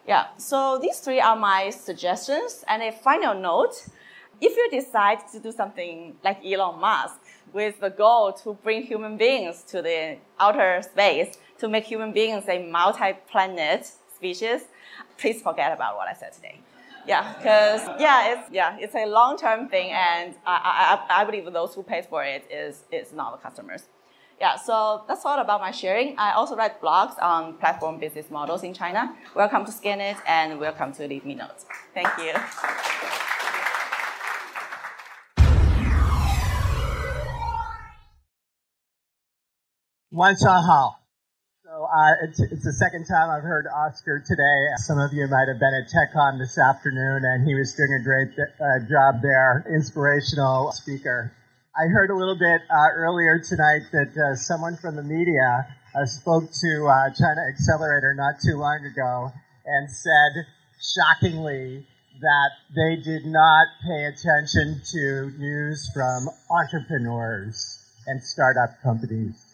Yeah, 0.07 0.27
so 0.37 0.79
these 0.81 0.99
three 0.99 1.19
are 1.19 1.35
my 1.35 1.69
suggestions. 1.69 2.63
And 2.67 2.83
a 2.83 2.91
final 2.91 3.33
note, 3.35 3.87
if 4.41 4.55
you 4.55 4.69
decide 4.69 5.19
to 5.31 5.39
do 5.39 5.51
something 5.51 6.15
like 6.23 6.45
Elon 6.45 6.79
Musk, 6.79 7.19
with 7.55 7.79
the 7.79 7.89
goal 7.89 8.33
to 8.33 8.53
bring 8.61 8.83
human 8.83 9.15
beings 9.15 9.63
to 9.63 9.81
the 9.81 10.17
outer 10.39 10.81
space 10.81 11.37
to 11.57 11.69
make 11.69 11.85
human 11.85 12.11
beings 12.11 12.43
a 12.49 12.59
multi-planet 12.69 13.89
species, 14.13 14.61
please 15.17 15.41
forget 15.41 15.71
about 15.71 15.95
what 15.95 16.07
I 16.09 16.13
said 16.13 16.33
today. 16.33 16.59
Yeah, 17.07 17.33
because 17.37 17.81
yeah, 17.99 18.33
it's 18.33 18.51
yeah, 18.51 18.77
it's 18.79 18.95
a 18.95 19.05
long-term 19.05 19.69
thing, 19.69 19.91
and 19.91 20.35
I, 20.45 20.99
I, 21.09 21.21
I 21.21 21.23
believe 21.23 21.45
those 21.53 21.75
who 21.75 21.83
pays 21.83 22.05
for 22.07 22.23
it 22.23 22.43
is 22.51 22.83
is 22.91 23.13
not 23.13 23.31
the 23.31 23.41
customers. 23.47 23.83
Yeah, 24.41 24.57
so 24.57 25.03
that's 25.07 25.23
all 25.23 25.39
about 25.39 25.61
my 25.61 25.71
sharing. 25.71 26.17
I 26.17 26.33
also 26.33 26.55
write 26.57 26.81
blogs 26.81 27.15
on 27.21 27.53
platform 27.53 27.99
business 27.99 28.29
models 28.29 28.63
in 28.63 28.73
China. 28.73 29.15
Welcome 29.33 29.65
to 29.65 29.71
Scanit 29.71 30.17
and 30.27 30.59
welcome 30.59 30.91
to 30.93 31.07
Leave 31.07 31.25
Me 31.25 31.35
Notes. 31.35 31.65
Thank 31.93 32.09
you. 32.17 32.33
once 40.15 40.41
Cha 40.41 40.63
Hao. 40.63 40.95
So 41.65 41.83
uh, 41.83 42.23
it's, 42.23 42.39
it's, 42.39 42.63
the 42.63 42.71
second 42.79 43.03
time 43.03 43.29
I've 43.29 43.43
heard 43.43 43.67
Oscar 43.67 44.23
today. 44.23 44.59
Some 44.87 44.97
of 44.97 45.11
you 45.11 45.27
might 45.27 45.51
have 45.51 45.59
been 45.59 45.75
at 45.75 45.91
TechCon 45.91 46.39
this 46.39 46.57
afternoon, 46.57 47.27
and 47.27 47.43
he 47.45 47.53
was 47.53 47.75
doing 47.75 47.91
a 47.99 48.03
great 48.03 48.31
uh, 48.39 48.79
job 48.87 49.19
there, 49.21 49.67
inspirational 49.67 50.71
speaker. 50.71 51.35
I 51.75 51.91
heard 51.91 52.11
a 52.11 52.15
little 52.15 52.39
bit 52.39 52.61
uh, 52.71 52.95
earlier 52.95 53.43
tonight 53.43 53.91
that 53.91 54.15
uh, 54.15 54.35
someone 54.35 54.77
from 54.77 54.95
the 54.95 55.03
media 55.03 55.67
uh, 55.93 56.05
spoke 56.05 56.47
to 56.47 56.71
uh, 56.87 57.11
China 57.11 57.43
Accelerator 57.51 58.15
not 58.15 58.39
too 58.39 58.55
long 58.55 58.87
ago 58.87 59.33
and 59.65 59.91
said, 59.91 60.47
shockingly, 60.79 61.85
that 62.21 62.51
they 62.71 63.03
did 63.03 63.25
not 63.25 63.67
pay 63.83 64.05
attention 64.05 64.79
to 64.95 65.31
news 65.37 65.91
from 65.93 66.29
entrepreneurs 66.49 67.83
and 68.07 68.23
startup 68.23 68.81
companies. 68.81 69.44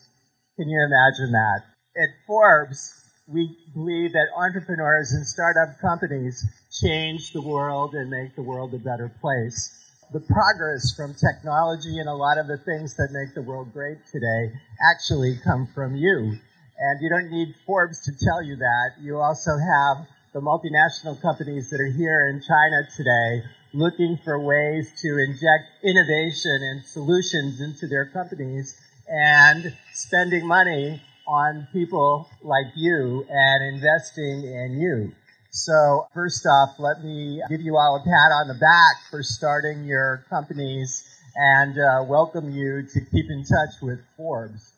Can 0.62 0.70
you 0.70 0.86
imagine 0.86 1.32
that? 1.32 1.64
At 1.98 2.10
Forbes, 2.28 2.94
we 3.28 3.58
believe 3.74 4.14
that 4.14 4.28
entrepreneurs 4.38 5.12
and 5.12 5.26
startup 5.26 5.82
companies 5.82 6.46
change 6.70 7.34
the 7.34 7.42
world 7.42 7.96
and 7.96 8.12
make 8.12 8.36
the 8.36 8.44
world 8.44 8.72
a 8.76 8.78
better 8.78 9.10
place 9.22 9.74
the 10.14 10.20
progress 10.20 10.94
from 10.96 11.16
technology 11.16 11.98
and 11.98 12.10
a 12.10 12.14
lot 12.14 12.38
of 12.38 12.46
the 12.46 12.58
things 12.58 12.96
that 12.98 13.10
make 13.12 13.34
the 13.34 13.42
world 13.42 13.74
great 13.74 13.98
today 14.12 14.52
actually 14.94 15.40
come 15.44 15.66
from 15.74 15.96
you. 15.96 16.38
And 16.78 17.02
you 17.02 17.10
don't 17.10 17.32
need 17.32 17.56
Forbes 17.66 18.02
to 18.02 18.12
tell 18.20 18.44
you 18.44 18.58
that. 18.58 19.02
You 19.02 19.18
also 19.18 19.58
have 19.58 20.06
the 20.34 20.42
multinational 20.42 21.20
companies 21.22 21.72
that 21.72 21.80
are 21.80 21.96
here 21.98 22.28
in 22.28 22.42
China 22.42 22.86
today 22.96 23.50
looking 23.74 24.20
for 24.24 24.38
ways 24.38 24.92
to 25.02 25.18
inject 25.18 25.64
innovation 25.82 26.60
and 26.62 26.86
solutions 26.86 27.62
into 27.62 27.88
their 27.88 28.06
companies 28.06 28.76
and 29.12 29.76
spending 29.94 30.48
money 30.48 31.02
on 31.28 31.68
people 31.74 32.30
like 32.42 32.68
you 32.76 33.26
and 33.30 33.76
investing 33.76 34.44
in 34.46 34.80
you. 34.80 35.12
So 35.52 36.08
first 36.14 36.46
off, 36.46 36.80
let 36.80 37.04
me 37.04 37.42
give 37.50 37.60
you 37.60 37.76
all 37.76 37.98
a 37.98 38.04
pat 38.04 38.32
on 38.32 38.48
the 38.48 38.54
back 38.54 38.96
for 39.10 39.22
starting 39.22 39.84
your 39.84 40.26
companies 40.30 41.04
and 41.36 41.78
uh, 41.78 42.06
welcome 42.08 42.52
you 42.52 42.84
to 42.84 43.00
keep 43.12 43.26
in 43.30 43.44
touch 43.44 43.76
with 43.82 44.00
Forbes. 44.16 44.72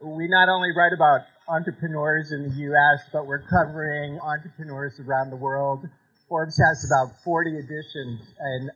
We 0.00 0.28
not 0.28 0.48
only 0.48 0.70
write 0.74 0.94
about 0.94 1.20
entrepreneurs 1.46 2.32
in 2.32 2.48
the 2.48 2.54
U.S., 2.72 3.04
but 3.12 3.26
we're 3.26 3.42
covering 3.42 4.18
entrepreneurs 4.18 4.98
around 4.98 5.28
the 5.28 5.36
world. 5.36 5.86
Forbes 6.28 6.58
has 6.58 6.90
about 6.90 7.14
40 7.22 7.58
editions 7.58 8.20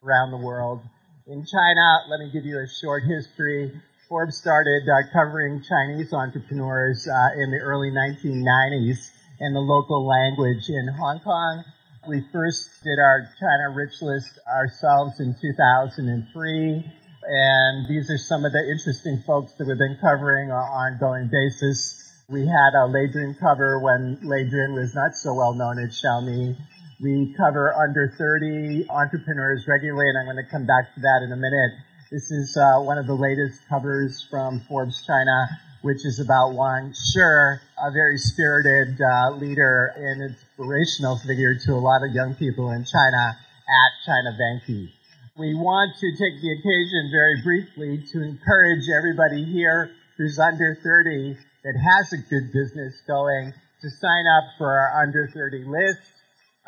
around 0.05 0.33
the 0.33 0.45
world. 0.45 0.83
In 1.27 1.47
China, 1.47 2.05
let 2.11 2.21
me 2.21 2.31
give 2.31 2.45
you 2.45 2.59
a 2.59 2.69
short 2.69 3.05
history. 3.05 3.73
Forbes 4.09 4.39
started 4.39 4.89
uh, 4.89 5.13
covering 5.13 5.63
Chinese 5.63 6.15
entrepreneurs 6.15 7.07
uh, 7.07 7.29
in 7.37 7.51
the 7.51 7.59
early 7.59 7.91
1990s 7.91 9.11
in 9.39 9.53
the 9.53 9.61
local 9.61 10.07
language 10.07 10.71
in 10.71 10.89
Hong 10.97 11.21
Kong. 11.21 11.63
We 12.09 12.25
first 12.33 12.71
did 12.83 12.99
our 12.99 13.29
China 13.39 13.77
Rich 13.77 14.01
List 14.01 14.39
ourselves 14.49 15.21
in 15.21 15.37
2003. 15.39 16.93
And 17.29 17.87
these 17.87 18.09
are 18.11 18.17
some 18.17 18.47
of 18.47 18.53
the 18.53 18.65
interesting 18.65 19.23
folks 19.27 19.53
that 19.59 19.69
we've 19.69 19.77
been 19.77 19.99
covering 20.01 20.51
on 20.51 20.57
an 20.57 20.97
ongoing 20.97 21.29
basis. 21.29 22.25
We 22.31 22.47
had 22.47 22.73
a 22.73 22.89
Jun 23.13 23.37
cover 23.39 23.79
when 23.79 24.17
Jun 24.23 24.73
was 24.73 24.95
not 24.95 25.17
so 25.17 25.35
well 25.35 25.53
known 25.53 25.79
at 25.79 25.91
Xiaomi. 25.91 26.57
We 26.99 27.35
cover 27.37 27.75
under 27.75 28.09
30 28.17 28.89
entrepreneurs 28.89 29.67
regularly, 29.69 30.09
and 30.09 30.17
I'm 30.17 30.25
going 30.25 30.43
to 30.43 30.51
come 30.51 30.65
back 30.65 30.95
to 30.95 31.01
that 31.01 31.21
in 31.23 31.31
a 31.31 31.37
minute. 31.37 31.73
This 32.11 32.31
is 32.31 32.57
uh, 32.57 32.81
one 32.81 32.99
of 32.99 33.07
the 33.07 33.15
latest 33.15 33.61
covers 33.69 34.27
from 34.31 34.61
Forbes 34.61 35.05
China 35.07 35.49
which 35.83 36.05
is 36.05 36.19
about 36.19 36.55
Wang 36.55 36.93
Shi, 36.93 37.21
a 37.21 37.91
very 37.93 38.19
spirited 38.19 39.01
uh, 39.01 39.31
leader 39.37 39.93
and 39.97 40.23
inspirational 40.23 41.19
figure 41.19 41.55
to 41.55 41.73
a 41.73 41.79
lot 41.79 42.03
of 42.03 42.13
young 42.13 42.35
people 42.35 42.71
in 42.71 42.85
China 42.85 43.37
at 43.39 43.91
China 44.05 44.37
Vanke. 44.37 44.91
We 45.37 45.55
want 45.55 45.97
to 46.01 46.11
take 46.13 46.41
the 46.43 46.51
occasion 46.51 47.11
very 47.13 47.43
briefly 47.43 48.05
to 48.13 48.23
encourage 48.23 48.89
everybody 48.89 49.45
here 49.45 49.93
who's 50.17 50.39
under 50.39 50.77
30 50.83 51.37
that 51.63 51.77
has 51.77 52.13
a 52.13 52.19
good 52.19 52.53
business 52.53 53.01
going 53.07 53.55
to 53.83 53.91
sign 53.91 54.27
up 54.27 54.45
for 54.59 54.79
our 54.79 55.03
under 55.03 55.29
30 55.33 55.65
list. 55.65 56.01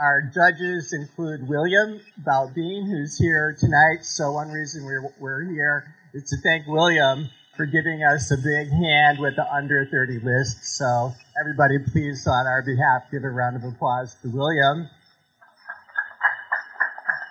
Our 0.01 0.23
judges 0.33 0.95
include 0.95 1.47
William 1.47 2.01
Bao 2.27 2.55
Bean, 2.55 2.87
who's 2.87 3.19
here 3.19 3.55
tonight. 3.61 3.99
So 4.01 4.33
one 4.33 4.49
reason 4.49 4.87
we're, 4.87 5.13
we're 5.21 5.45
here 5.45 5.95
is 6.15 6.25
to 6.31 6.37
thank 6.43 6.67
William 6.67 7.29
for 7.55 7.67
giving 7.67 8.03
us 8.03 8.31
a 8.31 8.39
big 8.39 8.71
hand 8.71 9.19
with 9.19 9.37
the 9.37 9.45
under 9.53 9.85
30 9.85 10.21
list. 10.21 10.65
So 10.65 11.13
everybody 11.39 11.77
please 11.93 12.27
on 12.27 12.47
our 12.47 12.63
behalf 12.63 13.11
give 13.13 13.25
a 13.25 13.29
round 13.29 13.57
of 13.57 13.65
applause 13.65 14.17
to 14.23 14.31
William. 14.31 14.89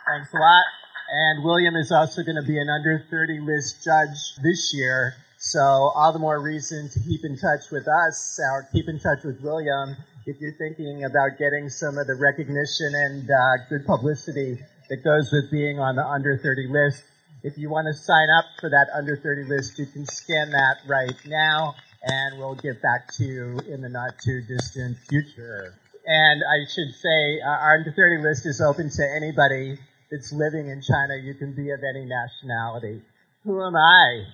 Thanks 0.05 0.31
a 0.31 0.37
lot. 0.37 0.65
And 1.11 1.43
William 1.43 1.75
is 1.75 1.91
also 1.91 2.21
going 2.21 2.39
to 2.39 2.47
be 2.47 2.59
an 2.59 2.69
under 2.69 3.03
30 3.09 3.39
list 3.39 3.83
judge 3.83 4.35
this 4.43 4.75
year. 4.75 5.15
So 5.39 5.59
all 5.59 6.13
the 6.13 6.19
more 6.19 6.39
reason 6.39 6.87
to 6.89 6.99
keep 6.99 7.25
in 7.25 7.35
touch 7.35 7.71
with 7.71 7.87
us 7.87 8.39
or 8.39 8.69
keep 8.71 8.87
in 8.87 8.99
touch 8.99 9.23
with 9.23 9.41
William 9.41 9.97
if 10.29 10.39
you're 10.39 10.53
thinking 10.53 11.03
about 11.05 11.39
getting 11.39 11.69
some 11.69 11.97
of 11.97 12.05
the 12.05 12.13
recognition 12.13 12.93
and 12.93 13.29
uh, 13.31 13.65
good 13.67 13.83
publicity 13.85 14.59
that 14.89 15.03
goes 15.03 15.31
with 15.31 15.49
being 15.49 15.79
on 15.79 15.95
the 15.95 16.05
under 16.05 16.37
30 16.37 16.67
list. 16.69 17.01
If 17.41 17.57
you 17.57 17.69
want 17.69 17.87
to 17.87 17.93
sign 17.93 18.27
up 18.37 18.45
for 18.59 18.69
that 18.69 18.89
under 18.93 19.17
30 19.17 19.45
list, 19.45 19.79
you 19.79 19.87
can 19.87 20.05
scan 20.05 20.51
that 20.51 20.77
right 20.87 21.17
now, 21.25 21.73
and 22.03 22.37
we'll 22.37 22.55
get 22.55 22.79
back 22.81 23.11
to 23.13 23.23
you 23.23 23.59
in 23.67 23.81
the 23.81 23.89
not 23.89 24.19
too 24.23 24.41
distant 24.47 24.97
future. 25.09 25.73
And 26.05 26.43
I 26.43 26.69
should 26.69 26.93
say, 26.93 27.41
uh, 27.41 27.49
our 27.49 27.77
under 27.77 27.91
30 27.91 28.21
list 28.21 28.45
is 28.45 28.61
open 28.61 28.89
to 28.89 29.03
anybody 29.15 29.79
that's 30.11 30.31
living 30.31 30.69
in 30.69 30.81
China. 30.81 31.15
You 31.15 31.33
can 31.33 31.53
be 31.55 31.71
of 31.71 31.79
any 31.83 32.05
nationality. 32.05 33.01
Who 33.45 33.63
am 33.65 33.75
I? 33.75 34.25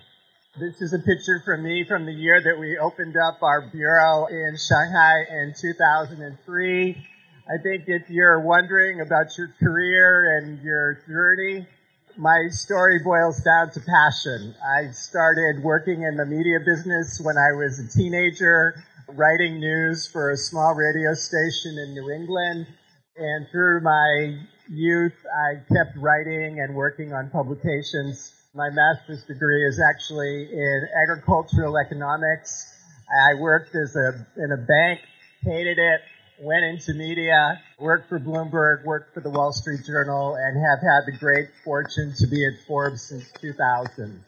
This 0.58 0.80
is 0.80 0.94
a 0.94 0.98
picture 0.98 1.42
from 1.44 1.64
me 1.64 1.84
from 1.84 2.06
the 2.06 2.14
year 2.14 2.40
that 2.40 2.58
we 2.58 2.78
opened 2.78 3.14
up 3.14 3.42
our 3.42 3.68
bureau 3.68 4.24
in 4.24 4.56
Shanghai 4.56 5.26
in 5.28 5.52
2003. 5.52 6.96
I 7.46 7.62
think 7.62 7.84
if 7.88 8.08
you're 8.08 8.40
wondering 8.40 9.02
about 9.02 9.36
your 9.36 9.52
career 9.60 10.38
and 10.38 10.62
your 10.62 11.02
journey, 11.06 11.66
my 12.16 12.48
story 12.48 13.00
boils 13.04 13.42
down 13.42 13.68
to 13.72 13.80
passion. 13.80 14.54
I 14.66 14.92
started 14.92 15.62
working 15.62 16.04
in 16.04 16.16
the 16.16 16.24
media 16.24 16.60
business 16.64 17.20
when 17.22 17.36
I 17.36 17.52
was 17.52 17.78
a 17.78 17.86
teenager, 17.94 18.82
writing 19.08 19.60
news 19.60 20.06
for 20.06 20.30
a 20.30 20.38
small 20.38 20.74
radio 20.74 21.12
station 21.12 21.76
in 21.76 21.92
New 21.92 22.08
England. 22.10 22.66
And 23.14 23.46
through 23.52 23.82
my 23.82 24.38
youth, 24.70 25.12
I 25.26 25.56
kept 25.70 25.98
writing 25.98 26.60
and 26.60 26.74
working 26.74 27.12
on 27.12 27.28
publications. 27.28 28.32
My 28.56 28.70
master's 28.70 29.22
degree 29.24 29.68
is 29.68 29.78
actually 29.78 30.48
in 30.50 30.88
agricultural 31.02 31.76
economics. 31.76 32.64
I 33.06 33.38
worked 33.38 33.74
as 33.74 33.94
a, 33.94 34.26
in 34.38 34.50
a 34.50 34.56
bank, 34.56 35.00
hated 35.42 35.76
it, 35.78 36.00
went 36.40 36.64
into 36.64 36.94
media, 36.94 37.60
worked 37.78 38.08
for 38.08 38.18
Bloomberg, 38.18 38.86
worked 38.86 39.12
for 39.12 39.20
the 39.20 39.28
Wall 39.28 39.52
Street 39.52 39.84
Journal, 39.84 40.36
and 40.36 40.56
have 40.56 40.80
had 40.80 41.04
the 41.04 41.18
great 41.18 41.48
fortune 41.66 42.14
to 42.16 42.26
be 42.28 42.46
at 42.46 42.54
Forbes 42.66 43.02
since 43.02 43.30
2000. 43.42 44.24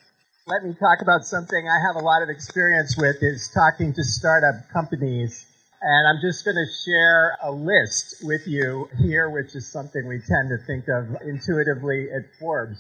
Let 0.46 0.62
me 0.62 0.74
talk 0.74 1.00
about 1.00 1.24
something 1.24 1.66
I 1.66 1.80
have 1.86 1.96
a 1.96 2.04
lot 2.04 2.22
of 2.22 2.28
experience 2.28 2.96
with 2.98 3.16
is 3.22 3.50
talking 3.54 3.94
to 3.94 4.04
startup 4.04 4.68
companies. 4.70 5.46
And 5.80 6.06
I'm 6.06 6.20
just 6.20 6.44
going 6.44 6.56
to 6.56 6.66
share 6.84 7.38
a 7.42 7.50
list 7.50 8.16
with 8.22 8.46
you 8.46 8.90
here, 8.98 9.30
which 9.30 9.56
is 9.56 9.72
something 9.72 10.06
we 10.06 10.18
tend 10.18 10.50
to 10.50 10.58
think 10.66 10.84
of 10.88 11.16
intuitively 11.22 12.08
at 12.10 12.28
Forbes. 12.38 12.78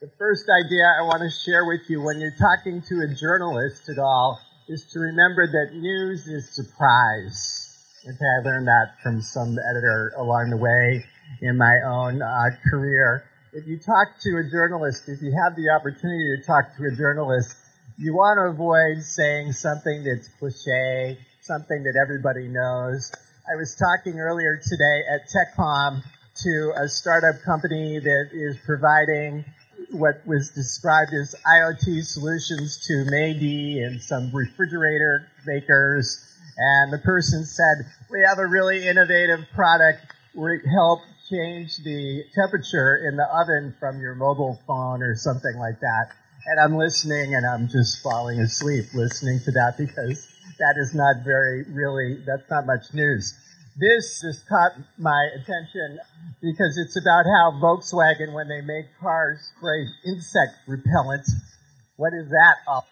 The 0.00 0.10
first 0.16 0.46
idea 0.46 0.86
I 0.86 1.02
want 1.02 1.22
to 1.26 1.30
share 1.42 1.64
with 1.64 1.90
you 1.90 2.00
when 2.00 2.20
you're 2.20 2.38
talking 2.38 2.82
to 2.82 3.02
a 3.02 3.08
journalist 3.08 3.88
at 3.88 3.98
all 3.98 4.38
is 4.68 4.86
to 4.92 5.00
remember 5.00 5.44
that 5.44 5.74
news 5.74 6.28
is 6.28 6.48
surprise. 6.54 7.74
Okay, 8.06 8.14
I 8.38 8.44
learned 8.44 8.68
that 8.68 8.94
from 9.02 9.20
some 9.20 9.58
editor 9.58 10.12
along 10.16 10.50
the 10.50 10.56
way 10.56 11.04
in 11.42 11.58
my 11.58 11.80
own 11.84 12.22
uh, 12.22 12.50
career. 12.70 13.24
If 13.52 13.66
you 13.66 13.80
talk 13.80 14.14
to 14.22 14.38
a 14.38 14.48
journalist, 14.48 15.08
if 15.08 15.20
you 15.20 15.34
have 15.34 15.56
the 15.56 15.70
opportunity 15.70 16.36
to 16.38 16.46
talk 16.46 16.76
to 16.76 16.84
a 16.84 16.94
journalist, 16.94 17.56
you 17.96 18.14
want 18.14 18.38
to 18.38 18.54
avoid 18.54 19.02
saying 19.02 19.50
something 19.50 20.04
that's 20.04 20.28
cliche, 20.38 21.18
something 21.42 21.82
that 21.82 21.98
everybody 22.00 22.46
knows. 22.46 23.10
I 23.50 23.56
was 23.56 23.74
talking 23.74 24.20
earlier 24.20 24.60
today 24.62 25.02
at 25.10 25.26
TechCom 25.26 26.02
to 26.44 26.72
a 26.76 26.86
startup 26.86 27.42
company 27.42 27.98
that 27.98 28.30
is 28.32 28.56
providing 28.64 29.44
what 29.90 30.26
was 30.26 30.50
described 30.50 31.12
as 31.14 31.34
IoT 31.46 32.04
solutions 32.04 32.86
to 32.86 33.04
Midea 33.10 33.86
and 33.86 34.02
some 34.02 34.30
refrigerator 34.34 35.28
makers. 35.46 36.24
And 36.56 36.92
the 36.92 36.98
person 36.98 37.44
said, 37.44 37.86
we 38.10 38.22
have 38.26 38.38
a 38.38 38.46
really 38.46 38.86
innovative 38.86 39.46
product 39.54 40.00
We 40.34 40.60
help 40.72 41.00
change 41.30 41.76
the 41.84 42.24
temperature 42.34 42.96
in 43.08 43.16
the 43.16 43.24
oven 43.24 43.74
from 43.78 44.00
your 44.00 44.14
mobile 44.14 44.60
phone 44.66 45.02
or 45.02 45.14
something 45.16 45.56
like 45.58 45.80
that. 45.80 46.10
And 46.46 46.60
I'm 46.60 46.76
listening 46.76 47.34
and 47.34 47.46
I'm 47.46 47.68
just 47.68 48.02
falling 48.02 48.40
asleep 48.40 48.86
listening 48.94 49.40
to 49.44 49.52
that 49.52 49.76
because 49.76 50.26
that 50.58 50.74
is 50.78 50.94
not 50.94 51.24
very 51.24 51.64
really, 51.64 52.22
that's 52.26 52.48
not 52.50 52.66
much 52.66 52.94
news. 52.94 53.34
This 53.78 54.22
just 54.22 54.48
caught 54.48 54.72
my 54.98 55.28
attention 55.36 56.00
because 56.42 56.76
it's 56.78 56.96
about 56.96 57.26
how 57.26 57.52
Volkswagen, 57.62 58.32
when 58.32 58.48
they 58.48 58.60
make 58.60 58.86
cars, 59.00 59.38
spray 59.56 59.86
insect 60.04 60.56
repellent. 60.66 61.24
What 61.94 62.12
is 62.12 62.28
that? 62.30 62.56
Oh. 62.66 62.82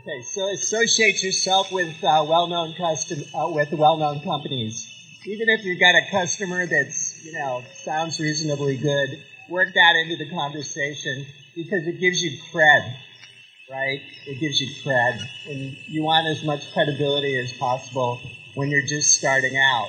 Okay, 0.00 0.22
so 0.22 0.48
associate 0.52 1.22
yourself 1.22 1.70
with 1.70 2.02
uh, 2.02 2.26
well-known 2.28 2.74
custom 2.74 3.22
uh, 3.32 3.50
with 3.50 3.72
well-known 3.72 4.24
companies. 4.24 4.88
Even 5.26 5.48
if 5.48 5.64
you've 5.64 5.78
got 5.78 5.94
a 5.94 6.10
customer 6.10 6.66
that's 6.66 7.24
you 7.24 7.34
know 7.34 7.62
sounds 7.84 8.18
reasonably 8.18 8.76
good, 8.78 9.22
work 9.48 9.68
that 9.74 9.94
into 9.94 10.16
the 10.16 10.28
conversation 10.30 11.24
because 11.54 11.86
it 11.86 12.00
gives 12.00 12.20
you 12.20 12.36
cred, 12.52 12.96
right? 13.70 14.00
It 14.26 14.40
gives 14.40 14.60
you 14.60 14.66
cred, 14.82 15.22
and 15.48 15.76
you 15.86 16.02
want 16.02 16.26
as 16.26 16.42
much 16.42 16.72
credibility 16.72 17.38
as 17.38 17.52
possible 17.52 18.20
when 18.56 18.70
you're 18.70 18.86
just 18.86 19.12
starting 19.12 19.56
out 19.56 19.88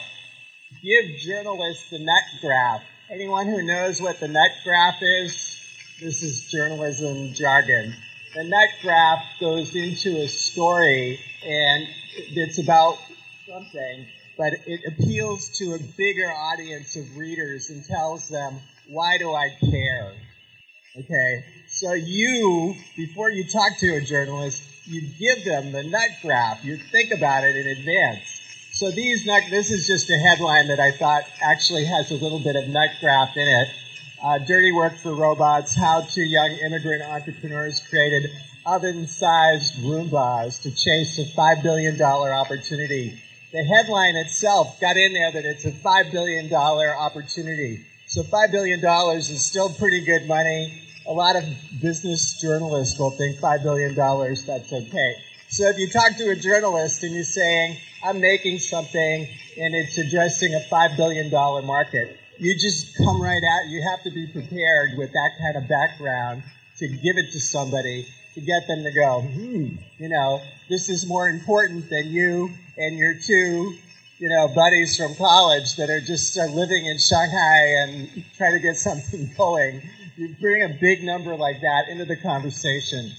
give 0.84 1.18
journalists 1.18 1.90
the 1.90 2.00
nut 2.00 2.24
graph. 2.42 2.84
Anyone 3.10 3.48
who 3.48 3.64
knows 3.64 4.02
what 4.02 4.20
the 4.20 4.28
nut 4.28 4.52
graph 4.66 5.02
is, 5.02 5.58
this 6.02 6.22
is 6.22 6.52
journalism 6.52 7.34
jargon. 7.34 7.94
The 8.36 8.44
nut 8.44 8.70
graph 8.82 9.24
goes 9.40 9.74
into 9.76 10.18
a 10.18 10.28
story 10.28 11.20
and 11.46 11.88
it's 12.16 12.58
about 12.58 12.98
something, 13.48 14.08
but 14.38 14.54
it 14.66 14.82
appeals 14.88 15.58
to 15.60 15.74
a 15.74 15.80
bigger 15.98 16.30
audience 16.30 16.98
of 16.98 17.16
readers 17.16 17.70
and 17.70 17.86
tells 17.86 18.28
them, 18.28 18.60
why 18.90 19.18
do 19.18 19.34
I 19.34 19.50
care? 19.62 20.14
Okay, 20.98 21.46
so 21.70 21.94
you, 21.94 22.76
before 22.98 23.30
you 23.30 23.48
talk 23.48 23.78
to 23.80 23.96
a 23.96 24.02
journalist, 24.02 24.62
you 24.86 25.02
give 25.18 25.46
them 25.46 25.72
the 25.72 25.84
nut 25.84 26.10
graph. 26.22 26.66
You 26.66 26.78
think 26.78 27.12
about 27.12 27.46
it 27.46 27.56
in 27.56 27.68
advance. 27.68 28.43
So 28.84 28.92
these 28.92 29.26
nut, 29.26 29.44
this 29.50 29.72
is 29.72 29.88
just 29.88 30.10
a 30.10 30.18
headline 30.18 30.68
that 30.68 30.82
I 30.82 30.92
thought 30.92 31.24
actually 31.42 31.86
has 31.86 32.12
a 32.12 32.16
little 32.16 32.38
bit 32.38 32.58
of 32.58 32.68
nut 32.68 32.90
graph 33.00 33.38
in 33.38 33.48
it. 33.48 33.70
Uh, 34.22 34.40
dirty 34.40 34.74
work 34.74 34.98
for 34.98 35.16
robots, 35.16 35.74
how 35.74 36.02
two 36.02 36.24
young 36.24 36.52
immigrant 36.62 37.02
entrepreneurs 37.02 37.80
created 37.80 38.30
oven-sized 38.66 39.76
Roombas 39.76 40.64
to 40.64 40.72
chase 40.72 41.18
a 41.18 41.24
$5 41.24 41.64
billion 41.64 42.02
opportunity. 42.02 43.18
The 43.54 43.64
headline 43.64 44.18
itself 44.18 44.78
got 44.82 44.98
in 44.98 45.14
there 45.14 45.32
that 45.32 45.46
it's 45.46 45.64
a 45.64 45.72
$5 45.72 46.12
billion 46.12 46.54
opportunity. 46.54 47.86
So 48.08 48.24
$5 48.24 48.52
billion 48.52 48.84
is 49.18 49.46
still 49.46 49.70
pretty 49.70 50.04
good 50.04 50.28
money. 50.28 50.84
A 51.08 51.14
lot 51.14 51.38
of 51.38 51.46
business 51.82 52.38
journalists 52.42 53.00
will 53.00 53.12
think 53.12 53.38
$5 53.38 53.64
billion, 53.64 53.96
that's 53.96 54.74
okay. 54.74 55.14
So 55.48 55.70
if 55.70 55.78
you 55.78 55.88
talk 55.88 56.18
to 56.18 56.32
a 56.32 56.36
journalist 56.36 57.02
and 57.04 57.14
you're 57.14 57.24
saying, 57.24 57.78
I'm 58.04 58.20
making 58.20 58.60
something 58.60 59.28
and 59.58 59.76
it's 59.76 59.98
addressing 59.98 60.54
a 60.54 60.60
$5 60.60 60.98
billion 60.98 61.32
market. 61.32 62.20
You 62.38 62.54
just 62.56 62.98
come 62.98 63.22
right 63.22 63.44
out. 63.44 63.70
You 63.70 63.82
have 63.82 64.04
to 64.04 64.12
be 64.12 64.28
prepared 64.28 64.98
with 64.98 65.14
that 65.14 65.30
kind 65.40 65.56
of 65.56 65.70
background 65.70 66.44
to 66.80 66.88
give 66.88 67.18
it 67.18 67.32
to 67.32 67.40
somebody 67.40 68.06
to 68.34 68.42
get 68.42 68.68
them 68.68 68.84
to 68.84 68.92
go, 68.92 69.22
hmm, 69.22 69.76
you 69.98 70.10
know, 70.10 70.42
this 70.68 70.90
is 70.90 71.06
more 71.06 71.30
important 71.30 71.90
than 71.90 72.10
you 72.10 72.50
and 72.78 72.98
your 72.98 73.14
two, 73.14 73.76
you 74.18 74.30
know, 74.30 74.48
buddies 74.48 74.98
from 74.98 75.16
college 75.16 75.76
that 75.76 75.90
are 75.90 76.02
just 76.02 76.38
uh, 76.38 76.46
living 76.46 76.86
in 76.86 76.98
Shanghai 76.98 77.84
and 77.84 78.26
trying 78.36 78.54
to 78.54 78.60
get 78.60 78.76
something 78.90 79.30
going. 79.38 79.82
You 80.16 80.36
bring 80.42 80.64
a 80.64 80.70
big 80.70 81.04
number 81.04 81.36
like 81.36 81.62
that 81.62 81.90
into 81.90 82.06
the 82.06 82.18
conversation. 82.18 83.12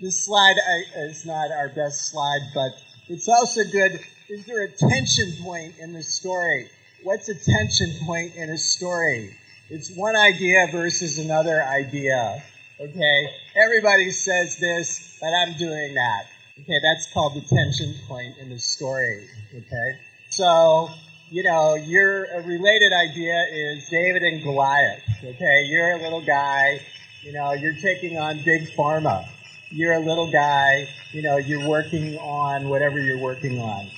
This 0.00 0.24
slide 0.24 0.56
is 0.96 1.26
not 1.26 1.50
our 1.50 1.68
best 1.68 2.10
slide, 2.10 2.40
but 2.54 2.72
it's 3.08 3.28
also 3.28 3.64
good 3.64 4.00
is 4.30 4.46
there 4.46 4.62
a 4.62 4.68
tension 4.68 5.32
point 5.42 5.74
in 5.80 5.92
the 5.92 6.04
story? 6.04 6.70
What's 7.02 7.28
a 7.28 7.34
tension 7.34 7.92
point 8.06 8.36
in 8.36 8.48
a 8.48 8.58
story? 8.58 9.34
It's 9.68 9.90
one 9.96 10.14
idea 10.14 10.68
versus 10.70 11.18
another 11.18 11.60
idea. 11.60 12.40
Okay? 12.80 13.28
Everybody 13.56 14.12
says 14.12 14.56
this, 14.58 15.18
but 15.20 15.34
I'm 15.34 15.54
doing 15.58 15.94
that. 15.94 16.26
Okay, 16.60 16.78
that's 16.80 17.12
called 17.12 17.34
the 17.34 17.40
tension 17.40 17.92
point 18.06 18.36
in 18.38 18.50
the 18.50 18.58
story. 18.60 19.26
Okay? 19.52 19.98
So, 20.28 20.90
you 21.30 21.42
know, 21.42 21.74
your 21.74 22.26
related 22.44 22.92
idea 22.92 23.46
is 23.50 23.88
David 23.88 24.22
and 24.22 24.44
Goliath. 24.44 25.02
Okay, 25.24 25.64
you're 25.64 25.90
a 25.90 26.02
little 26.02 26.24
guy, 26.24 26.80
you 27.22 27.32
know, 27.32 27.52
you're 27.52 27.74
taking 27.74 28.16
on 28.16 28.36
big 28.44 28.68
pharma. 28.76 29.26
You're 29.70 29.94
a 29.94 30.00
little 30.00 30.30
guy, 30.30 30.88
you 31.10 31.22
know, 31.22 31.36
you're 31.36 31.68
working 31.68 32.16
on 32.18 32.68
whatever 32.68 33.00
you're 33.00 33.18
working 33.18 33.58
on 33.58 33.90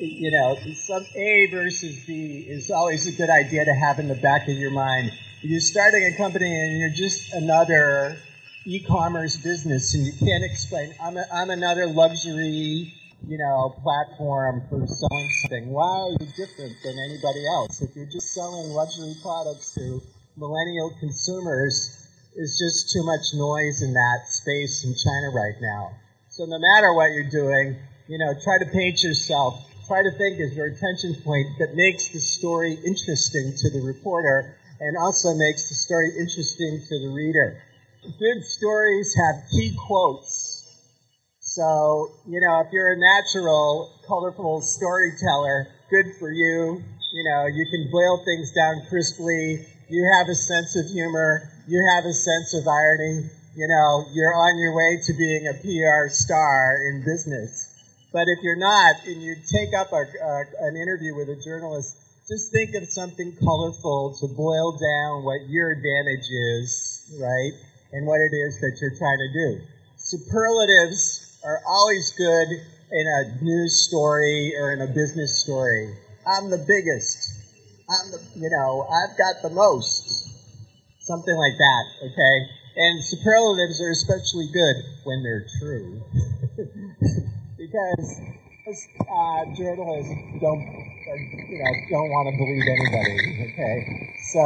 you 0.00 0.30
know, 0.30 0.58
some 0.74 1.04
A 1.14 1.46
versus 1.50 2.04
B 2.06 2.44
is 2.48 2.70
always 2.70 3.06
a 3.06 3.12
good 3.12 3.28
idea 3.28 3.64
to 3.66 3.74
have 3.74 3.98
in 3.98 4.08
the 4.08 4.14
back 4.14 4.48
of 4.48 4.56
your 4.56 4.70
mind. 4.70 5.12
You're 5.42 5.60
starting 5.60 6.04
a 6.04 6.16
company 6.16 6.46
and 6.46 6.78
you're 6.78 6.94
just 6.94 7.32
another 7.34 8.16
e-commerce 8.64 9.36
business 9.36 9.94
and 9.94 10.06
you 10.06 10.12
can't 10.12 10.44
explain, 10.44 10.94
I'm, 11.02 11.16
a, 11.16 11.24
I'm 11.32 11.50
another 11.50 11.86
luxury, 11.86 12.92
you 13.26 13.38
know, 13.38 13.74
platform 13.82 14.62
for 14.70 14.86
selling 14.86 15.30
something. 15.42 15.70
Why 15.70 15.84
are 15.84 16.10
you 16.12 16.26
different 16.36 16.76
than 16.82 16.96
anybody 16.98 17.44
else? 17.54 17.82
If 17.82 17.94
you're 17.94 18.06
just 18.06 18.32
selling 18.32 18.70
luxury 18.70 19.14
products 19.22 19.74
to 19.74 20.00
millennial 20.36 20.94
consumers, 20.98 22.08
it's 22.36 22.58
just 22.58 22.92
too 22.92 23.04
much 23.04 23.34
noise 23.34 23.82
in 23.82 23.92
that 23.92 24.28
space 24.28 24.84
in 24.84 24.94
China 24.94 25.30
right 25.34 25.60
now. 25.60 25.92
So 26.30 26.44
no 26.46 26.58
matter 26.58 26.94
what 26.94 27.12
you're 27.12 27.28
doing, 27.28 27.76
you 28.08 28.18
know, 28.18 28.32
try 28.42 28.58
to 28.58 28.66
paint 28.66 29.02
yourself 29.02 29.69
try 29.90 30.04
to 30.04 30.16
think 30.18 30.38
is 30.38 30.54
your 30.54 30.70
attention 30.70 31.16
point 31.26 31.48
that 31.58 31.74
makes 31.74 32.10
the 32.14 32.20
story 32.20 32.78
interesting 32.86 33.50
to 33.58 33.70
the 33.74 33.82
reporter 33.82 34.54
and 34.78 34.96
also 34.96 35.34
makes 35.34 35.68
the 35.68 35.74
story 35.74 36.14
interesting 36.16 36.78
to 36.86 36.94
the 37.02 37.10
reader. 37.10 37.60
Good 38.20 38.44
stories 38.44 39.12
have 39.18 39.50
key 39.50 39.74
quotes. 39.74 40.62
So, 41.40 42.06
you 42.24 42.38
know, 42.38 42.60
if 42.60 42.72
you're 42.72 42.92
a 42.92 42.96
natural, 42.96 43.90
colorful 44.06 44.60
storyteller, 44.62 45.66
good 45.90 46.14
for 46.20 46.30
you. 46.30 46.80
You 47.10 47.24
know, 47.26 47.46
you 47.46 47.66
can 47.66 47.90
boil 47.90 48.22
things 48.24 48.52
down 48.52 48.86
crisply. 48.88 49.66
You 49.88 50.08
have 50.14 50.28
a 50.28 50.36
sense 50.36 50.76
of 50.76 50.86
humor. 50.86 51.50
You 51.66 51.84
have 51.96 52.04
a 52.04 52.14
sense 52.14 52.54
of 52.54 52.68
irony. 52.68 53.28
You 53.56 53.66
know, 53.66 54.06
you're 54.12 54.34
on 54.34 54.56
your 54.56 54.72
way 54.72 55.02
to 55.02 55.12
being 55.14 55.48
a 55.48 55.54
PR 55.54 56.14
star 56.14 56.78
in 56.86 57.02
business. 57.04 57.69
But 58.12 58.26
if 58.26 58.42
you're 58.42 58.58
not, 58.58 59.06
and 59.06 59.22
you 59.22 59.36
take 59.46 59.72
up 59.72 59.92
a, 59.92 60.04
an 60.66 60.76
interview 60.76 61.14
with 61.14 61.28
a 61.28 61.36
journalist, 61.36 61.94
just 62.26 62.52
think 62.52 62.74
of 62.74 62.88
something 62.88 63.36
colorful 63.42 64.16
to 64.20 64.26
boil 64.34 64.72
down 64.72 65.24
what 65.24 65.48
your 65.48 65.70
advantage 65.70 66.26
is, 66.30 67.18
right? 67.20 67.52
And 67.92 68.06
what 68.06 68.20
it 68.20 68.34
is 68.34 68.60
that 68.60 68.78
you're 68.80 68.94
trying 68.98 69.18
to 69.18 69.32
do. 69.32 69.60
Superlatives 69.96 71.38
are 71.44 71.60
always 71.66 72.12
good 72.16 72.48
in 72.92 73.06
a 73.06 73.44
news 73.44 73.86
story 73.86 74.54
or 74.58 74.72
in 74.72 74.80
a 74.80 74.86
business 74.86 75.42
story. 75.42 75.96
I'm 76.26 76.50
the 76.50 76.58
biggest. 76.58 77.30
I'm 77.88 78.10
the, 78.10 78.20
you 78.36 78.50
know, 78.50 78.86
I've 78.86 79.16
got 79.16 79.42
the 79.42 79.50
most. 79.50 80.28
Something 81.00 81.34
like 81.34 81.58
that, 81.58 81.84
okay? 82.10 82.50
And 82.76 83.04
superlatives 83.04 83.80
are 83.80 83.90
especially 83.90 84.48
good 84.52 84.76
when 85.04 85.22
they're 85.22 85.46
true. 85.58 86.02
because 87.70 88.88
uh, 88.98 89.44
journalists 89.54 90.12
don't, 90.40 90.62
you 91.48 91.58
know, 91.58 91.72
don't 91.90 92.10
want 92.10 92.26
to 92.26 92.34
believe 92.36 92.66
anybody. 92.66 93.52
Okay, 93.52 94.14
so 94.32 94.42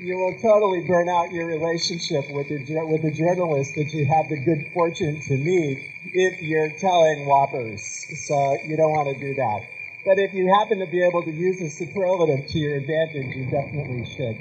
you 0.00 0.16
will 0.16 0.36
totally 0.40 0.86
burn 0.86 1.08
out 1.08 1.30
your 1.30 1.46
relationship 1.46 2.24
with 2.32 2.48
the 2.48 2.64
with 2.88 3.02
the 3.02 3.12
journalist 3.12 3.74
that 3.76 3.92
you 3.92 4.06
have 4.06 4.28
the 4.28 4.40
good 4.44 4.72
fortune 4.72 5.20
to 5.20 5.36
meet 5.36 5.78
if 6.14 6.42
you're 6.42 6.70
telling 6.80 7.26
whoppers. 7.26 7.84
So 8.26 8.56
you 8.64 8.76
don't 8.76 8.92
want 8.92 9.14
to 9.14 9.20
do 9.20 9.34
that. 9.34 9.60
But 10.06 10.18
if 10.18 10.32
you 10.32 10.48
happen 10.58 10.78
to 10.80 10.86
be 10.86 11.04
able 11.04 11.22
to 11.24 11.30
use 11.30 11.60
a 11.60 11.68
superlative 11.68 12.48
to 12.48 12.58
your 12.58 12.76
advantage, 12.78 13.36
you 13.36 13.44
definitely 13.50 14.08
should. 14.16 14.40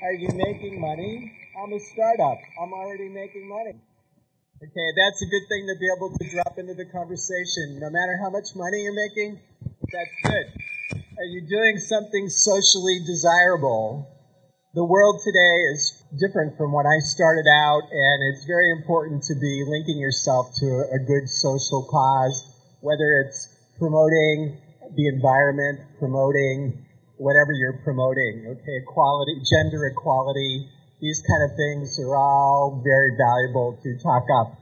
Are 0.00 0.14
you 0.14 0.28
making 0.32 0.80
money? 0.80 1.30
I'm 1.60 1.72
a 1.72 1.80
startup. 1.80 2.40
I'm 2.60 2.72
already 2.72 3.08
making 3.08 3.46
money. 3.46 3.74
Okay, 4.62 4.88
that's 4.96 5.20
a 5.20 5.26
good 5.26 5.46
thing 5.50 5.66
to 5.66 5.74
be 5.80 5.90
able 5.90 6.16
to 6.16 6.24
drop 6.30 6.58
into 6.58 6.74
the 6.74 6.86
conversation. 6.86 7.82
No 7.82 7.90
matter 7.90 8.16
how 8.22 8.30
much 8.30 8.54
money 8.54 8.86
you're 8.86 8.94
making, 8.94 9.40
that's 9.90 10.14
good. 10.22 10.46
Are 11.18 11.26
you 11.26 11.42
doing 11.42 11.78
something 11.78 12.28
socially 12.28 13.02
desirable? 13.04 14.06
The 14.74 14.84
world 14.84 15.20
today 15.24 15.56
is 15.74 16.02
different 16.18 16.56
from 16.56 16.72
when 16.72 16.86
I 16.86 16.98
started 17.02 17.50
out, 17.50 17.82
and 17.90 18.18
it's 18.30 18.46
very 18.46 18.70
important 18.70 19.24
to 19.24 19.34
be 19.34 19.64
linking 19.66 19.98
yourself 19.98 20.54
to 20.62 20.86
a 20.86 20.98
good 21.02 21.28
social 21.28 21.82
cause, 21.90 22.46
whether 22.80 23.26
it's 23.26 23.50
promoting 23.78 24.58
the 24.94 25.08
environment, 25.08 25.80
promoting 25.98 26.86
whatever 27.18 27.50
you're 27.52 27.82
promoting, 27.82 28.46
okay, 28.54 28.76
equality, 28.82 29.42
gender 29.42 29.86
equality, 29.86 30.70
these 31.00 31.22
kind 31.22 31.50
of 31.50 31.56
things 31.56 31.98
are 31.98 32.14
all 32.16 32.80
very 32.82 33.16
valuable 33.16 33.78
to 33.82 33.98
talk 33.98 34.24
up. 34.30 34.58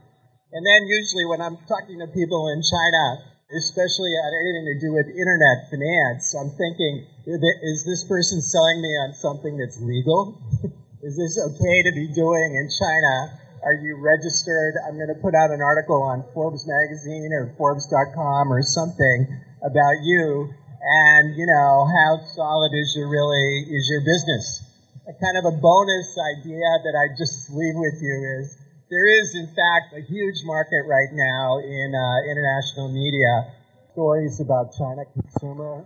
And 0.51 0.65
then 0.65 0.85
usually 0.85 1.25
when 1.25 1.41
I'm 1.41 1.57
talking 1.65 1.99
to 1.99 2.07
people 2.07 2.49
in 2.53 2.61
China, 2.61 3.33
especially 3.57 4.13
on 4.13 4.31
anything 4.33 4.65
to 4.69 4.77
do 4.81 4.93
with 4.93 5.07
internet 5.09 5.69
finance, 5.69 6.33
I'm 6.37 6.53
thinking, 6.53 7.05
is 7.25 7.85
this 7.85 8.03
person 8.03 8.41
selling 8.41 8.81
me 8.81 8.89
on 9.01 9.13
something 9.13 9.57
that's 9.57 9.79
legal? 9.81 10.37
is 11.01 11.17
this 11.17 11.37
okay 11.37 11.77
to 11.83 11.91
be 11.93 12.07
doing 12.13 12.55
in 12.57 12.69
China? 12.69 13.39
Are 13.63 13.73
you 13.73 13.97
registered? 13.97 14.75
I'm 14.85 14.95
going 14.95 15.13
to 15.13 15.21
put 15.21 15.33
out 15.33 15.49
an 15.49 15.61
article 15.61 16.03
on 16.03 16.25
Forbes 16.33 16.67
magazine 16.67 17.31
or 17.31 17.53
Forbes.com 17.57 18.51
or 18.51 18.61
something 18.61 19.39
about 19.63 20.03
you 20.03 20.53
and, 20.83 21.35
you 21.37 21.47
know, 21.47 21.87
how 21.87 22.19
solid 22.35 22.71
is 22.73 22.93
your 22.95 23.07
really, 23.07 23.65
is 23.71 23.87
your 23.89 24.01
business? 24.01 24.72
A 25.03 25.11
kind 25.19 25.35
of 25.35 25.43
a 25.43 25.51
bonus 25.51 26.15
idea 26.15 26.63
that 26.79 26.95
I 26.95 27.11
just 27.19 27.51
leave 27.51 27.75
with 27.75 27.99
you 27.99 28.39
is 28.39 28.55
there 28.89 29.03
is, 29.03 29.35
in 29.35 29.47
fact, 29.47 29.91
a 29.91 29.99
huge 29.99 30.39
market 30.45 30.87
right 30.87 31.11
now 31.11 31.59
in 31.59 31.91
uh, 31.91 32.31
international 32.31 32.87
media. 32.87 33.51
Stories 33.91 34.39
about 34.39 34.71
China 34.71 35.03
consumer, 35.11 35.83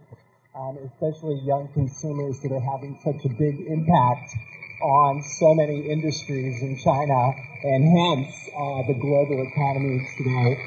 um, 0.54 0.78
especially 0.86 1.42
young 1.42 1.68
consumers 1.74 2.40
that 2.42 2.52
are 2.54 2.62
having 2.62 2.94
such 3.04 3.26
a 3.26 3.30
big 3.42 3.66
impact 3.66 4.38
on 4.86 5.24
so 5.42 5.56
many 5.56 5.90
industries 5.90 6.62
in 6.62 6.78
China 6.78 7.34
and 7.64 7.90
hence 7.90 8.30
uh, 8.54 8.86
the 8.86 8.94
global 9.02 9.42
economy 9.50 9.98
today. 10.16 10.62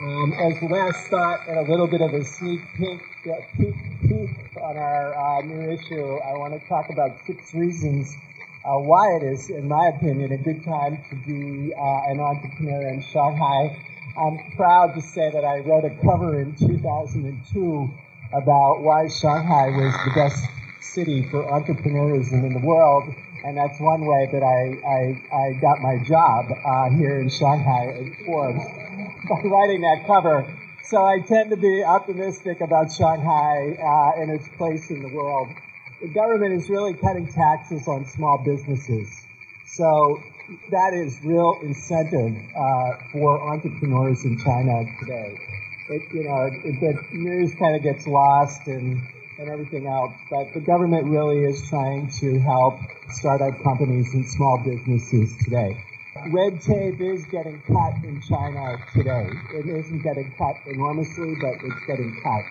Um, 0.00 0.32
as 0.38 0.62
last 0.70 1.02
thought 1.10 1.48
and 1.48 1.58
a 1.58 1.68
little 1.68 1.88
bit 1.88 2.00
of 2.00 2.14
a 2.14 2.24
sneak 2.24 2.60
peek, 2.76 3.02
uh, 3.26 3.42
peek, 3.56 3.74
peek 4.08 4.30
on 4.56 4.76
our 4.76 5.12
uh, 5.12 5.42
new 5.44 5.70
issue, 5.70 6.16
I 6.24 6.32
want 6.40 6.56
to 6.56 6.68
talk 6.68 6.88
about 6.88 7.20
six 7.26 7.52
reasons 7.54 8.16
uh, 8.64 8.80
why 8.80 9.16
it 9.16 9.22
is, 9.22 9.50
in 9.50 9.68
my 9.68 9.92
opinion, 9.94 10.32
a 10.32 10.38
good 10.38 10.64
time 10.64 10.98
to 11.10 11.14
be 11.28 11.74
uh, 11.74 12.10
an 12.10 12.18
entrepreneur 12.18 12.88
in 12.88 13.02
Shanghai. 13.02 13.76
I'm 14.16 14.38
proud 14.56 14.94
to 14.94 15.02
say 15.02 15.30
that 15.30 15.44
I 15.44 15.58
wrote 15.60 15.84
a 15.84 15.94
cover 16.02 16.40
in 16.40 16.56
2002 16.56 17.90
about 18.32 18.80
why 18.80 19.08
Shanghai 19.08 19.68
was 19.76 19.92
the 20.04 20.12
best 20.16 20.40
city 20.80 21.28
for 21.30 21.44
entrepreneurism 21.44 22.44
in 22.44 22.52
the 22.54 22.64
world, 22.64 23.14
and 23.44 23.56
that's 23.56 23.78
one 23.78 24.06
way 24.06 24.26
that 24.32 24.42
I, 24.42 24.72
I, 24.88 25.00
I 25.36 25.52
got 25.60 25.80
my 25.80 26.02
job 26.08 26.48
uh, 26.50 26.96
here 26.96 27.20
in 27.20 27.28
Shanghai 27.28 27.92
at 27.92 28.24
Forbes 28.24 28.64
by 29.28 29.40
writing 29.44 29.82
that 29.82 30.04
cover. 30.06 30.57
So 30.90 31.04
I 31.04 31.20
tend 31.20 31.50
to 31.50 31.56
be 31.56 31.84
optimistic 31.84 32.60
about 32.60 32.90
Shanghai 32.92 33.76
uh, 33.78 34.20
and 34.20 34.30
its 34.30 34.48
place 34.56 34.90
in 34.90 35.02
the 35.02 35.08
world 35.08 35.48
the 36.00 36.08
government 36.08 36.54
is 36.54 36.70
really 36.70 36.94
cutting 36.94 37.26
taxes 37.26 37.88
on 37.88 38.06
small 38.06 38.38
businesses. 38.38 39.08
So 39.66 40.22
that 40.70 40.94
is 40.94 41.18
real 41.24 41.60
incentive 41.62 42.36
uh, 42.56 42.96
for 43.12 43.52
entrepreneurs 43.52 44.24
in 44.24 44.38
China 44.38 44.84
today. 45.00 45.38
It, 45.90 46.02
you 46.12 46.24
know, 46.24 46.42
it, 46.46 46.64
it, 46.64 46.80
the 46.80 47.16
news 47.16 47.54
kind 47.54 47.74
of 47.74 47.82
gets 47.82 48.06
lost 48.06 48.66
and, 48.66 49.00
and 49.38 49.48
everything 49.48 49.86
else, 49.86 50.14
but 50.30 50.52
the 50.54 50.60
government 50.60 51.04
really 51.06 51.44
is 51.44 51.68
trying 51.68 52.08
to 52.20 52.38
help 52.40 52.78
startup 53.10 53.62
companies 53.62 54.14
and 54.14 54.26
small 54.26 54.58
businesses 54.58 55.36
today. 55.44 55.76
Red 56.26 56.60
tape 56.60 57.00
is 57.00 57.24
getting 57.26 57.62
cut 57.66 57.94
in 58.04 58.20
China 58.20 58.76
today. 58.92 59.28
It 59.54 59.66
isn't 59.66 60.02
getting 60.02 60.32
cut 60.36 60.56
enormously, 60.66 61.34
but 61.40 61.54
it's 61.62 61.86
getting 61.86 62.14
cut. 62.22 62.44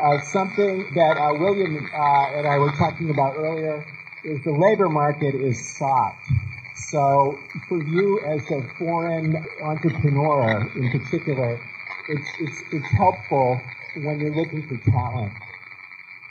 Uh, 0.00 0.20
something 0.32 0.86
that 0.94 1.16
uh, 1.18 1.34
William 1.38 1.76
uh, 1.76 2.38
and 2.38 2.46
I 2.46 2.56
were 2.58 2.72
talking 2.78 3.10
about 3.10 3.34
earlier 3.36 3.84
is 4.24 4.42
the 4.44 4.52
labor 4.52 4.88
market 4.88 5.34
is 5.34 5.76
soft. 5.76 6.24
So 6.90 7.38
for 7.68 7.82
you 7.82 8.20
as 8.24 8.42
a 8.50 8.62
foreign 8.78 9.44
entrepreneur 9.62 10.70
in 10.76 10.90
particular, 11.00 11.60
it's, 12.08 12.28
it's, 12.40 12.62
it's 12.72 12.96
helpful 12.96 13.60
when 13.96 14.20
you're 14.20 14.34
looking 14.34 14.62
for 14.68 14.78
talent 14.90 15.32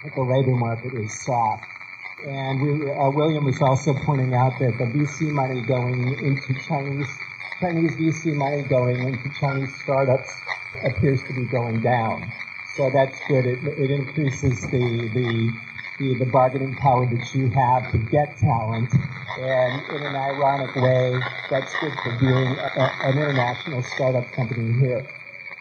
that 0.04 0.16
the 0.16 0.22
labor 0.22 0.56
market 0.56 0.94
is 0.94 1.26
soft. 1.26 1.66
And 2.26 2.62
we, 2.62 2.90
uh, 2.90 3.12
William 3.12 3.46
was 3.46 3.62
also 3.62 3.94
pointing 3.94 4.34
out 4.34 4.58
that 4.60 4.74
the 4.80 4.86
VC 4.86 5.30
money 5.30 5.62
going 5.62 6.18
into 6.26 6.54
Chinese, 6.68 7.08
Chinese 7.60 7.92
VC 7.94 8.34
money 8.34 8.64
going 8.64 8.98
into 8.98 9.30
Chinese 9.40 9.70
startups 9.84 10.34
appears 10.84 11.22
to 11.28 11.34
be 11.34 11.46
going 11.46 11.82
down. 11.82 12.32
So 12.76 12.90
that's 12.90 13.20
good. 13.28 13.46
It, 13.46 13.60
it 13.66 13.92
increases 13.92 14.60
the, 14.62 15.10
the, 15.14 15.52
the, 16.00 16.26
the 16.26 16.26
bargaining 16.32 16.76
power 16.76 17.06
that 17.06 17.36
you 17.36 17.50
have 17.50 17.92
to 17.92 18.00
get 18.10 18.36
talent. 18.38 18.90
And 19.38 19.82
in 19.96 20.02
an 20.02 20.16
ironic 20.16 20.76
way, 20.76 21.20
that's 21.52 21.72
good 21.80 21.94
for 22.04 22.18
being 22.20 22.58
a, 22.58 22.92
an 23.06 23.18
international 23.18 23.84
startup 23.84 24.32
company 24.34 24.74
here. 24.80 25.06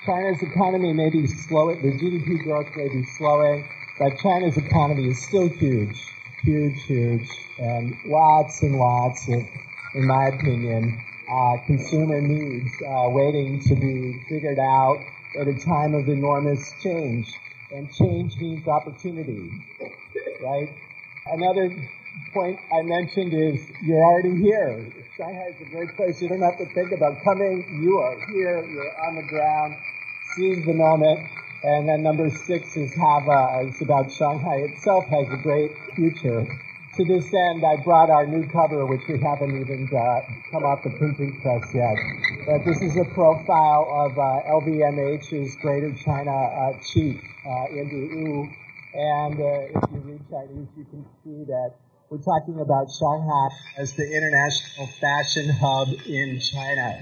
China's 0.06 0.40
economy 0.40 0.94
may 0.94 1.10
be 1.10 1.26
slowing, 1.26 1.82
the 1.82 1.92
GDP 1.92 2.42
growth 2.44 2.68
may 2.76 2.88
be 2.88 3.02
slowing, 3.04 3.64
but 3.98 4.16
China's 4.18 4.56
economy 4.56 5.08
is 5.08 5.20
still 5.20 5.48
huge, 5.48 6.00
huge, 6.46 6.80
huge, 6.84 7.28
and 7.58 7.96
lots 8.06 8.62
and 8.62 8.78
lots 8.78 9.26
of, 9.28 9.42
in 9.94 10.06
my 10.06 10.28
opinion, 10.28 10.96
uh, 11.28 11.56
consumer 11.66 12.20
needs 12.20 12.70
uh, 12.86 13.08
waiting 13.10 13.60
to 13.60 13.74
be 13.74 14.22
figured 14.28 14.60
out 14.60 14.96
at 15.40 15.48
a 15.48 15.58
time 15.58 15.92
of 15.94 16.08
enormous 16.08 16.72
change. 16.82 17.26
And 17.72 17.92
change 17.92 18.36
means 18.36 18.66
opportunity, 18.68 19.50
right? 20.40 20.70
Another 21.26 21.68
point 22.32 22.60
I 22.72 22.82
mentioned 22.82 23.34
is 23.34 23.66
you're 23.82 24.04
already 24.04 24.40
here. 24.40 24.86
Shanghai 25.16 25.48
is 25.48 25.66
a 25.66 25.70
great 25.70 25.96
place. 25.96 26.22
You 26.22 26.28
don't 26.28 26.42
have 26.42 26.58
to 26.58 26.66
think 26.74 26.92
about 26.92 27.24
coming. 27.24 27.80
You 27.82 27.98
are 27.98 28.14
here. 28.30 28.64
You're 28.64 29.06
on 29.08 29.16
the 29.16 29.22
ground. 29.22 29.74
Seize 30.36 30.64
the 30.64 30.74
moment. 30.74 31.28
And 31.62 31.88
then 31.88 32.02
number 32.02 32.30
six 32.30 32.76
is 32.76 32.92
it's 32.96 33.80
about 33.80 34.12
Shanghai 34.12 34.56
itself 34.68 35.06
has 35.06 35.26
a 35.32 35.42
great 35.42 35.72
future 35.94 36.46
to 36.96 37.04
this 37.04 37.26
end, 37.26 37.62
I 37.62 37.76
brought 37.84 38.08
our 38.08 38.26
new 38.26 38.48
cover, 38.48 38.86
which 38.86 39.02
we 39.06 39.20
haven't 39.20 39.60
even 39.60 39.88
uh, 39.92 40.20
come 40.50 40.64
off 40.64 40.82
the 40.82 40.90
printing 40.96 41.38
press 41.42 41.68
yet. 41.74 41.96
But 42.46 42.64
this 42.64 42.80
is 42.80 42.96
a 42.96 43.04
profile 43.12 43.84
of 43.92 44.16
uh, 44.16 44.48
LVMH's 44.48 45.56
Greater 45.56 45.92
China 46.02 46.32
uh, 46.32 46.72
chief, 46.80 47.20
uh, 47.44 47.78
Andrew 47.78 48.08
Wu. 48.16 48.48
And 48.94 49.38
uh, 49.38 49.76
if 49.76 49.92
you 49.92 49.98
read 50.08 50.20
Chinese, 50.30 50.68
you 50.76 50.84
can 50.88 51.04
see 51.22 51.44
that 51.44 51.74
we're 52.08 52.24
talking 52.24 52.60
about 52.60 52.88
Shanghai 52.90 53.48
as 53.76 53.92
the 53.92 54.08
international 54.10 54.86
fashion 54.98 55.50
hub 55.50 55.88
in 56.06 56.40
China. 56.40 56.98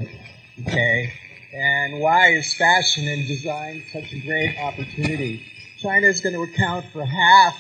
Okay? 0.67 1.13
And 1.55 2.01
why 2.01 2.33
is 2.33 2.53
fashion 2.53 3.07
and 3.07 3.29
design 3.29 3.85
such 3.93 4.13
a 4.13 4.19
great 4.19 4.59
opportunity? 4.59 5.41
China 5.79 6.09
is 6.09 6.21
going 6.21 6.35
to 6.35 6.43
account 6.43 6.85
for 6.93 7.05
half, 7.05 7.55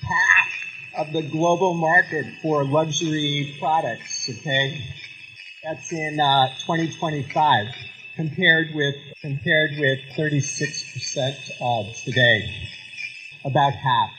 half 0.00 1.06
of 1.06 1.12
the 1.12 1.20
global 1.20 1.74
market 1.74 2.24
for 2.40 2.64
luxury 2.64 3.54
products, 3.60 4.30
okay? 4.30 4.82
That's 5.62 5.92
in 5.92 6.18
uh, 6.18 6.54
2025 6.64 7.66
compared 8.16 8.68
with 8.74 8.94
compared 9.20 9.72
with 9.78 9.98
36% 10.16 11.50
of 11.60 11.94
today, 11.96 12.50
about 13.44 13.74
half. 13.74 14.10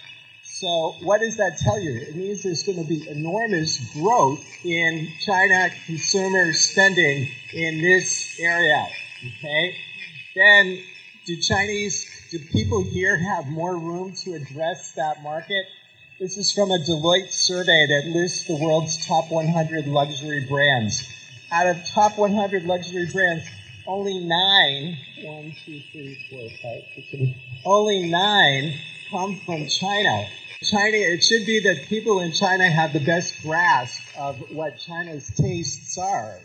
So 0.44 0.98
what 1.02 1.22
does 1.22 1.38
that 1.38 1.58
tell 1.58 1.80
you? 1.80 2.00
It 2.00 2.16
means 2.16 2.44
there's 2.44 2.62
going 2.62 2.78
to 2.78 2.88
be 2.88 3.10
enormous 3.10 3.80
growth 3.92 4.46
in 4.64 5.08
China 5.20 5.72
consumer 5.88 6.54
spending 6.54 7.32
in 7.54 7.82
this 7.82 8.40
area. 8.40 8.88
Okay, 9.18 9.76
then 10.36 10.84
do 11.26 11.38
Chinese 11.38 12.06
do 12.32 12.40
people 12.40 12.84
here 12.84 13.16
have 13.16 13.48
more 13.48 13.78
room 13.78 14.14
to 14.24 14.34
address 14.34 14.92
that 14.94 15.24
market? 15.24 15.66
This 16.20 16.38
is 16.38 16.52
from 16.52 16.70
a 16.72 16.78
Deloitte 16.78 17.30
survey 17.30 17.88
that 17.88 18.08
lists 18.08 18.48
the 18.48 18.58
world's 18.58 19.06
top 19.08 19.32
100 19.32 19.88
luxury 19.88 20.46
brands. 20.50 21.08
Out 21.52 21.68
of 21.68 21.78
top 21.88 22.18
100 22.18 22.64
luxury 22.64 23.08
brands, 23.12 23.46
only 23.88 24.20
nine, 24.20 24.98
one, 25.24 25.56
two, 25.66 25.80
three, 25.92 26.18
four, 26.30 26.50
five, 26.62 26.82
six, 26.96 27.12
seven, 27.12 27.36
only 27.64 28.10
nine 28.10 28.74
come 29.10 29.40
from 29.46 29.68
China. 29.68 30.28
China, 30.62 30.98
it 30.98 31.24
should 31.24 31.46
be 31.46 31.62
that 31.62 31.86
people 31.88 32.20
in 32.20 32.34
China 32.34 32.70
have 32.70 32.92
the 32.92 33.06
best 33.06 33.42
grasp 33.44 34.02
of 34.18 34.38
what 34.52 34.78
China's 34.80 35.32
tastes 35.36 35.98
are. 35.98 36.40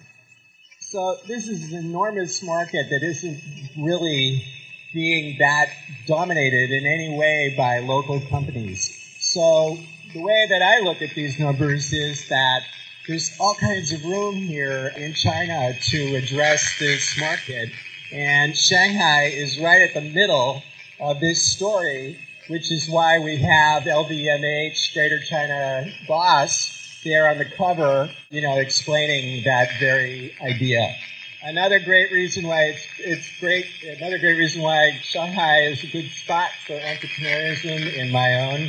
So 0.90 1.18
this 1.28 1.46
is 1.46 1.72
an 1.72 1.78
enormous 1.78 2.42
market 2.42 2.90
that 2.90 3.04
isn't 3.04 3.40
really 3.78 4.44
being 4.92 5.36
that 5.38 5.68
dominated 6.08 6.72
in 6.72 6.84
any 6.84 7.16
way 7.16 7.54
by 7.56 7.78
local 7.78 8.20
companies. 8.22 8.90
So 9.20 9.78
the 10.12 10.20
way 10.20 10.48
that 10.50 10.62
I 10.62 10.80
look 10.80 11.00
at 11.00 11.14
these 11.14 11.38
numbers 11.38 11.92
is 11.92 12.28
that 12.28 12.62
there's 13.06 13.30
all 13.38 13.54
kinds 13.54 13.92
of 13.92 14.04
room 14.04 14.34
here 14.34 14.92
in 14.96 15.14
China 15.14 15.74
to 15.80 16.16
address 16.16 16.76
this 16.80 17.16
market. 17.20 17.70
And 18.12 18.56
Shanghai 18.56 19.26
is 19.26 19.60
right 19.60 19.82
at 19.82 19.94
the 19.94 20.10
middle 20.10 20.60
of 20.98 21.20
this 21.20 21.40
story, 21.40 22.18
which 22.48 22.72
is 22.72 22.88
why 22.88 23.20
we 23.20 23.36
have 23.36 23.84
LVMH, 23.84 24.92
Greater 24.92 25.20
China 25.20 25.86
Boss, 26.08 26.79
there 27.04 27.28
on 27.28 27.38
the 27.38 27.44
cover, 27.44 28.10
you 28.30 28.42
know, 28.42 28.58
explaining 28.58 29.44
that 29.44 29.68
very 29.78 30.34
idea. 30.42 30.94
Another 31.42 31.78
great 31.78 32.12
reason 32.12 32.46
why 32.46 32.64
it's, 32.64 32.86
it's 32.98 33.40
great, 33.40 33.66
another 33.98 34.18
great 34.18 34.36
reason 34.36 34.60
why 34.60 34.98
Shanghai 35.02 35.60
is 35.62 35.82
a 35.82 35.86
good 35.86 36.10
spot 36.10 36.50
for 36.66 36.74
entrepreneurism 36.74 37.94
in 37.94 38.10
my 38.12 38.34
own 38.52 38.68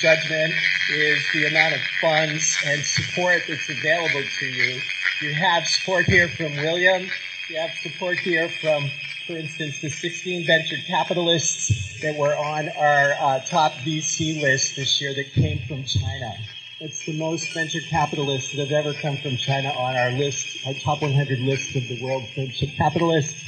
judgment 0.00 0.52
is 0.90 1.22
the 1.32 1.46
amount 1.46 1.74
of 1.74 1.80
funds 2.00 2.56
and 2.66 2.82
support 2.82 3.42
that's 3.48 3.68
available 3.68 4.22
to 4.38 4.46
you. 4.46 4.80
You 5.22 5.34
have 5.34 5.66
support 5.66 6.04
here 6.04 6.28
from 6.28 6.54
William. 6.56 7.08
You 7.48 7.56
have 7.56 7.70
support 7.82 8.18
here 8.18 8.50
from, 8.60 8.90
for 9.26 9.36
instance, 9.36 9.80
the 9.80 9.88
16 9.88 10.46
venture 10.46 10.76
capitalists 10.86 12.00
that 12.02 12.16
were 12.16 12.36
on 12.36 12.68
our 12.70 13.12
uh, 13.20 13.40
top 13.46 13.72
VC 13.84 14.42
list 14.42 14.76
this 14.76 15.00
year 15.00 15.14
that 15.14 15.32
came 15.32 15.60
from 15.66 15.84
China. 15.84 16.34
It's 16.84 17.04
the 17.04 17.12
most 17.12 17.52
venture 17.54 17.78
capitalists 17.90 18.50
that 18.50 18.58
have 18.58 18.72
ever 18.72 18.92
come 18.92 19.16
from 19.16 19.36
China 19.36 19.68
on 19.68 19.94
our 19.94 20.10
list, 20.10 20.66
our 20.66 20.74
top 20.74 21.00
100 21.00 21.38
list 21.38 21.76
of 21.76 21.86
the 21.86 22.02
world's 22.02 22.28
venture 22.34 22.66
capitalists. 22.76 23.40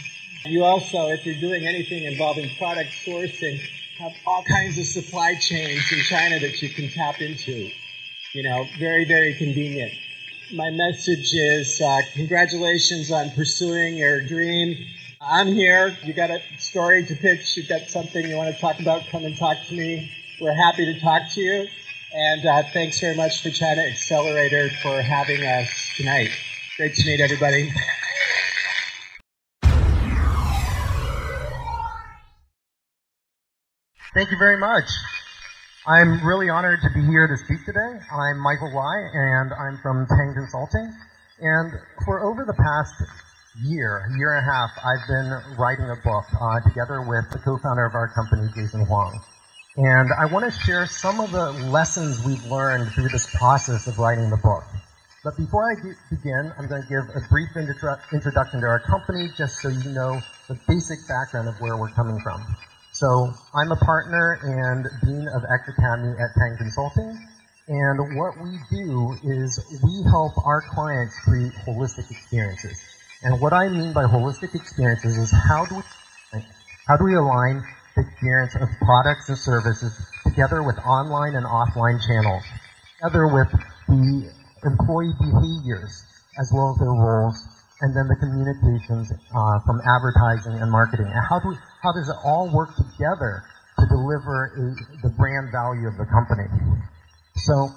You 0.45 0.63
also, 0.63 1.09
if 1.09 1.27
you're 1.27 1.41
doing 1.41 1.67
anything 1.67 2.05
involving 2.05 2.49
product 2.55 2.91
sourcing, 3.05 3.59
have 3.99 4.13
all 4.25 4.45
kinds 4.45 4.79
of 4.79 4.87
supply 4.87 5.35
chains 5.35 5.83
in 5.91 5.99
China 6.03 6.39
that 6.39 6.63
you 6.63 6.69
can 6.69 6.89
tap 6.91 7.21
into. 7.21 7.73
You 8.35 8.45
know, 8.45 8.69
very, 8.79 9.05
very 9.05 9.35
convenient. 9.35 9.95
My 10.53 10.71
message 10.71 11.35
is 11.35 11.81
uh, 11.81 12.03
congratulations 12.13 13.11
on 13.11 13.31
pursuing 13.31 13.97
your 13.97 14.21
dream. 14.21 14.77
I'm 15.21 15.49
here. 15.49 15.99
You 16.05 16.13
got 16.13 16.31
a 16.31 16.39
story 16.59 17.05
to 17.05 17.17
pitch. 17.17 17.57
You've 17.57 17.69
got 17.69 17.89
something 17.89 18.29
you 18.29 18.37
want 18.37 18.55
to 18.55 18.61
talk 18.61 18.79
about. 18.79 19.09
Come 19.09 19.25
and 19.25 19.37
talk 19.37 19.57
to 19.71 19.75
me. 19.75 20.13
We're 20.41 20.55
happy 20.55 20.85
to 20.85 21.01
talk 21.01 21.23
to 21.33 21.41
you. 21.41 21.67
And 22.17 22.47
uh, 22.47 22.63
thanks 22.73 23.01
very 23.01 23.17
much 23.17 23.43
for 23.43 23.51
China 23.51 23.83
Accelerator 23.83 24.71
for 24.85 25.03
having 25.03 25.45
us 25.45 25.69
tonight. 25.97 26.31
Great 26.77 26.95
to 26.95 27.05
meet 27.07 27.21
everybody. 27.21 27.73
Thank 34.15 34.31
you 34.31 34.39
very 34.39 34.59
much. 34.59 34.85
I'm 35.89 36.25
really 36.25 36.49
honored 36.49 36.79
to 36.83 36.91
be 36.95 37.05
here 37.05 37.27
to 37.27 37.37
speak 37.37 37.67
today. 37.67 37.99
I'm 38.13 38.39
Michael 38.39 38.73
Lai, 38.73 39.11
and 39.13 39.51
I'm 39.53 39.79
from 39.83 40.07
Tang 40.07 40.35
Consulting. 40.35 40.95
And 41.41 41.73
for 42.05 42.23
over 42.23 42.45
the 42.45 42.55
past 42.55 42.95
year, 43.61 44.09
year 44.17 44.37
and 44.37 44.49
a 44.49 44.53
half, 44.53 44.71
I've 44.79 45.05
been 45.09 45.59
writing 45.59 45.91
a 45.91 45.97
book 45.97 46.27
uh, 46.41 46.61
together 46.61 47.03
with 47.03 47.29
the 47.33 47.41
co-founder 47.41 47.85
of 47.85 47.95
our 47.97 48.07
company, 48.15 48.49
Jason 48.55 48.87
Huang. 48.87 49.21
And 49.77 50.09
I 50.15 50.27
want 50.27 50.45
to 50.47 50.55
share 50.61 50.87
some 50.87 51.19
of 51.19 51.33
the 51.33 51.51
lessons 51.67 52.23
we've 52.25 52.45
learned 52.47 52.93
through 52.93 53.09
this 53.09 53.27
process 53.35 53.89
of 53.89 53.99
writing 53.99 54.31
the 54.31 54.37
book. 54.37 54.63
But 55.25 55.37
before 55.37 55.67
I 55.67 55.75
begin, 56.15 56.53
I'm 56.57 56.69
going 56.69 56.83
to 56.83 56.89
give 56.89 57.11
a 57.11 57.27
brief 57.29 57.49
introduction 57.57 58.61
to 58.61 58.67
our 58.67 58.79
company 58.79 59.31
just 59.37 59.59
so 59.59 59.69
you 59.69 59.91
know 59.91 60.21
the 60.47 60.55
basic 60.69 61.09
background 61.09 61.49
of 61.49 61.61
where 61.61 61.77
we're 61.77 61.91
coming 61.91 62.21
from. 62.21 62.45
So 62.93 63.35
I'm 63.53 63.73
a 63.73 63.77
partner 63.77 64.39
and 64.45 64.87
Dean 65.03 65.27
of 65.35 65.43
X 65.43 65.67
Academy 65.77 66.15
at 66.23 66.31
Tang 66.39 66.57
Consulting. 66.57 67.19
And 67.67 68.17
what 68.17 68.39
we 68.39 68.55
do 68.71 69.17
is 69.25 69.59
we 69.83 70.05
help 70.09 70.39
our 70.47 70.63
clients 70.71 71.19
create 71.25 71.53
holistic 71.67 72.09
experiences. 72.13 72.79
And 73.25 73.41
what 73.41 73.53
I 73.53 73.69
mean 73.69 73.93
by 73.93 74.05
holistic 74.05 74.55
experiences 74.55 75.19
is 75.19 75.33
how 75.33 75.67
do 75.67 75.83
we, 76.33 76.41
how 76.87 76.97
do 76.97 77.05
we 77.05 77.15
align 77.15 77.65
experience 77.97 78.55
of 78.57 78.69
products 78.83 79.29
and 79.29 79.39
services 79.39 79.95
together 80.25 80.63
with 80.63 80.79
online 80.79 81.35
and 81.35 81.47
offline 81.47 81.99
channels, 82.03 82.43
together 82.99 83.27
with 83.31 83.51
the 83.89 84.31
employee 84.65 85.15
behaviors 85.21 86.03
as 86.41 86.51
well 86.53 86.75
as 86.75 86.79
their 86.83 86.91
roles, 86.91 87.39
and 87.81 87.95
then 87.95 88.07
the 88.09 88.19
communications 88.19 89.13
uh, 89.13 89.59
from 89.67 89.79
advertising 89.87 90.59
and 90.59 90.71
marketing. 90.71 91.07
And 91.07 91.23
how, 91.29 91.39
do 91.39 91.55
we, 91.55 91.57
how 91.83 91.93
does 91.93 92.09
it 92.09 92.19
all 92.25 92.51
work 92.51 92.75
together 92.75 93.45
to 93.79 93.85
deliver 93.87 94.51
a, 94.51 94.65
the 95.07 95.15
brand 95.15 95.53
value 95.53 95.87
of 95.87 95.97
the 95.99 96.07
company? 96.07 96.51
So 97.37 97.71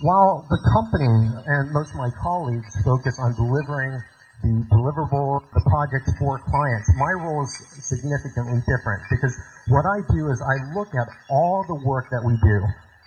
while 0.00 0.44
the 0.50 0.60
company 0.74 1.08
and 1.46 1.72
most 1.72 1.94
of 1.94 1.96
my 1.96 2.10
colleagues 2.20 2.68
focus 2.84 3.16
on 3.20 3.34
delivering 3.34 4.02
the 4.42 4.66
deliverable, 4.70 5.42
the 5.54 5.62
projects 5.70 6.10
for 6.18 6.38
clients. 6.50 6.90
My 6.98 7.14
role 7.22 7.46
is 7.46 7.54
significantly 7.86 8.58
different 8.66 9.02
because 9.10 9.34
what 9.70 9.86
I 9.86 10.02
do 10.10 10.28
is 10.30 10.42
I 10.42 10.74
look 10.74 10.90
at 10.98 11.06
all 11.30 11.64
the 11.66 11.78
work 11.86 12.10
that 12.10 12.22
we 12.26 12.34
do 12.42 12.58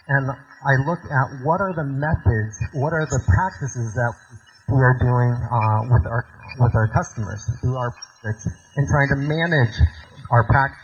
and 0.07 0.31
I 0.31 0.73
look 0.87 1.03
at 1.03 1.27
what 1.43 1.59
are 1.59 1.73
the 1.75 1.83
methods, 1.83 2.55
what 2.73 2.93
are 2.93 3.05
the 3.05 3.19
practices 3.27 3.93
that 3.99 4.13
we 4.69 4.79
are 4.81 4.97
doing 4.97 5.33
uh, 5.35 5.81
with 5.93 6.05
our 6.07 6.25
with 6.59 6.73
our 6.73 6.87
customers 6.89 7.43
through 7.61 7.75
our 7.75 7.91
projects 7.91 8.47
and 8.77 8.87
trying 8.87 9.09
to 9.09 9.19
manage 9.19 9.75
our 10.31 10.47
practice. 10.47 10.79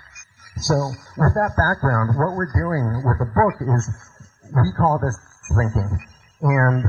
So 0.68 0.76
with 1.18 1.34
that 1.34 1.56
background, 1.56 2.14
what 2.20 2.36
we're 2.36 2.52
doing 2.54 3.02
with 3.08 3.18
the 3.18 3.30
book 3.32 3.56
is 3.64 3.88
we 4.52 4.70
call 4.78 5.00
this 5.00 5.18
thinking. 5.56 5.90
And 6.42 6.86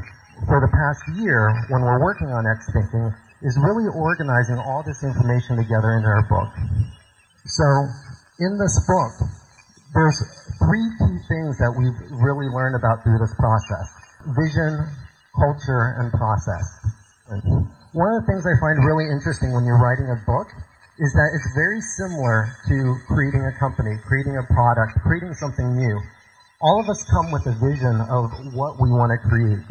for 0.48 0.60
the 0.60 0.68
past 0.68 1.00
year, 1.22 1.52
when 1.70 1.82
we're 1.82 2.00
working 2.00 2.28
on 2.28 2.44
X 2.44 2.68
thinking, 2.72 3.14
is 3.42 3.58
really 3.58 3.90
organizing 3.90 4.58
all 4.58 4.86
this 4.86 5.02
information 5.02 5.58
together 5.58 5.98
in 5.98 6.06
our 6.06 6.22
book. 6.30 6.50
So 7.44 7.66
in 8.38 8.54
this 8.58 8.78
book, 8.86 9.12
there's 9.94 10.18
three 10.62 10.86
key 11.02 11.18
things 11.26 11.58
that 11.58 11.74
we've 11.74 11.98
really 12.22 12.48
learned 12.48 12.78
about 12.78 13.02
through 13.02 13.18
this 13.18 13.34
process. 13.34 13.86
Vision, 14.38 14.78
culture, 15.34 15.98
and 15.98 16.14
process. 16.14 16.64
One 17.92 18.08
of 18.14 18.22
the 18.22 18.26
things 18.30 18.46
I 18.46 18.54
find 18.62 18.78
really 18.86 19.10
interesting 19.10 19.52
when 19.52 19.66
you're 19.66 19.82
writing 19.82 20.08
a 20.08 20.18
book 20.24 20.48
is 21.02 21.10
that 21.12 21.28
it's 21.34 21.50
very 21.58 21.82
similar 21.98 22.46
to 22.70 22.76
creating 23.10 23.42
a 23.42 23.54
company, 23.58 23.98
creating 24.06 24.38
a 24.38 24.46
product, 24.54 24.96
creating 25.02 25.34
something 25.34 25.74
new. 25.74 25.98
All 26.62 26.78
of 26.78 26.86
us 26.88 27.02
come 27.10 27.34
with 27.34 27.42
a 27.50 27.56
vision 27.58 27.98
of 28.06 28.30
what 28.54 28.78
we 28.78 28.88
want 28.88 29.10
to 29.10 29.18
create. 29.18 29.66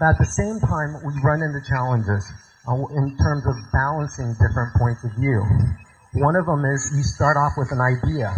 But 0.00 0.16
at 0.16 0.18
the 0.18 0.26
same 0.26 0.58
time, 0.58 0.98
we 1.06 1.14
run 1.22 1.40
into 1.40 1.62
challenges 1.62 2.26
Uh, 2.62 2.78
in 2.94 3.10
terms 3.18 3.42
of 3.42 3.58
balancing 3.74 4.30
different 4.38 4.70
points 4.78 5.02
of 5.02 5.10
view. 5.18 5.42
One 6.14 6.38
of 6.38 6.46
them 6.46 6.62
is 6.62 6.94
you 6.94 7.02
start 7.02 7.34
off 7.34 7.58
with 7.58 7.74
an 7.74 7.82
idea, 7.82 8.30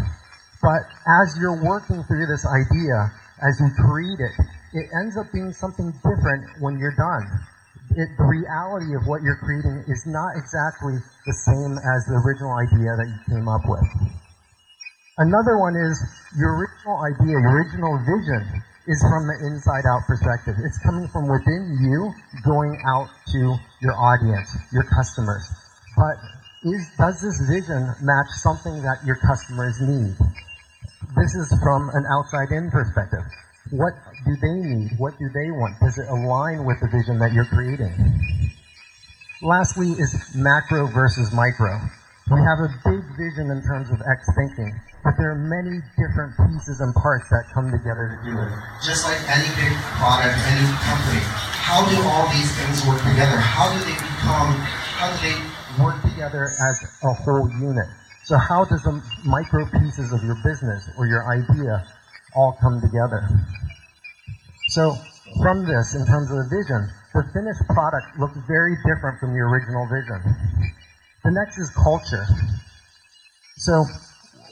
but 0.65 0.81
as 1.05 1.37
you're 1.37 1.61
working 1.61 2.01
through 2.09 2.25
this 2.33 2.49
idea, 2.49 3.13
as 3.45 3.61
you 3.61 3.69
create 3.85 4.25
it, 4.25 4.33
it 4.81 4.89
ends 4.97 5.21
up 5.21 5.29
being 5.29 5.53
something 5.53 5.93
different 6.01 6.41
when 6.65 6.81
you're 6.81 6.97
done. 6.97 7.29
It, 8.01 8.17
the 8.17 8.25
reality 8.25 8.97
of 8.97 9.05
what 9.05 9.21
you're 9.21 9.37
creating 9.45 9.85
is 9.93 10.09
not 10.09 10.41
exactly 10.41 10.97
the 11.29 11.37
same 11.45 11.77
as 11.77 12.09
the 12.09 12.17
original 12.25 12.57
idea 12.57 12.97
that 12.97 13.05
you 13.05 13.21
came 13.29 13.45
up 13.45 13.69
with. 13.69 13.85
Another 15.21 15.61
one 15.61 15.77
is 15.77 16.01
your 16.41 16.65
original 16.65 16.97
idea, 17.05 17.37
your 17.45 17.61
original 17.61 18.01
vision 18.09 18.65
is 18.87 19.01
from 19.01 19.27
the 19.27 19.37
inside 19.49 19.85
out 19.89 20.05
perspective. 20.07 20.57
It's 20.61 20.79
coming 20.85 21.09
from 21.09 21.29
within 21.29 21.79
you, 21.81 22.13
going 22.45 22.77
out 22.87 23.09
to 23.33 23.57
your 23.81 23.97
audience, 23.97 24.57
your 24.73 24.85
customers. 24.85 25.49
But 25.97 26.17
is, 26.65 26.85
does 26.99 27.21
this 27.21 27.41
vision 27.49 27.95
match 28.03 28.29
something 28.45 28.83
that 28.83 29.05
your 29.05 29.17
customers 29.17 29.81
need? 29.81 30.17
This 31.17 31.35
is 31.35 31.49
from 31.63 31.91
an 31.95 32.05
outside 32.13 32.51
in 32.53 32.71
perspective. 32.71 33.25
What 33.71 33.95
do 34.27 34.37
they 34.37 34.53
need? 34.53 34.91
What 34.99 35.17
do 35.19 35.29
they 35.33 35.51
want? 35.51 35.81
Does 35.81 35.97
it 35.99 36.09
align 36.09 36.65
with 36.65 36.81
the 36.81 36.89
vision 36.89 37.19
that 37.19 37.33
you're 37.33 37.47
creating? 37.47 37.93
Lastly 39.43 39.93
is 39.93 40.35
macro 40.35 40.87
versus 40.87 41.33
micro. 41.33 41.81
We 42.33 42.41
have 42.41 42.57
a 42.57 42.73
big 42.89 43.05
vision 43.21 43.53
in 43.53 43.61
terms 43.69 43.93
of 43.93 44.01
X 44.01 44.25
thinking, 44.33 44.73
but 45.05 45.13
there 45.21 45.37
are 45.37 45.37
many 45.37 45.85
different 45.93 46.33
pieces 46.49 46.81
and 46.81 46.89
parts 46.97 47.29
that 47.29 47.45
come 47.53 47.69
together 47.69 48.17
to 48.17 48.19
do 48.25 48.33
it. 48.33 48.49
Just 48.81 49.05
like 49.05 49.21
any 49.29 49.45
big 49.61 49.77
product, 50.01 50.33
any 50.49 50.65
company, 50.89 51.21
how 51.61 51.85
do 51.85 52.01
all 52.01 52.25
these 52.33 52.49
things 52.57 52.81
work 52.89 53.05
together? 53.05 53.37
How 53.37 53.69
do 53.69 53.77
they 53.85 53.93
become, 53.93 54.57
how 54.97 55.13
do 55.13 55.21
they 55.21 55.37
work 55.77 56.01
together 56.01 56.49
as 56.49 56.77
a 57.05 57.13
whole 57.13 57.45
unit? 57.61 57.93
So 58.25 58.41
how 58.41 58.65
does 58.65 58.81
the 58.89 59.05
micro 59.29 59.69
pieces 59.85 60.09
of 60.17 60.25
your 60.25 60.41
business 60.41 60.89
or 60.97 61.05
your 61.05 61.29
idea 61.29 61.85
all 62.33 62.57
come 62.57 62.81
together? 62.81 63.29
So 64.73 64.97
from 65.45 65.69
this, 65.69 65.93
in 65.93 66.09
terms 66.09 66.33
of 66.33 66.41
the 66.41 66.49
vision, 66.49 66.89
the 67.13 67.21
finished 67.37 67.69
product 67.69 68.17
looks 68.17 68.41
very 68.49 68.81
different 68.89 69.21
from 69.21 69.37
the 69.37 69.45
original 69.45 69.85
vision. 69.93 70.25
The 71.25 71.33
next 71.33 71.57
is 71.57 71.73
culture. 71.73 72.29
So 73.57 73.81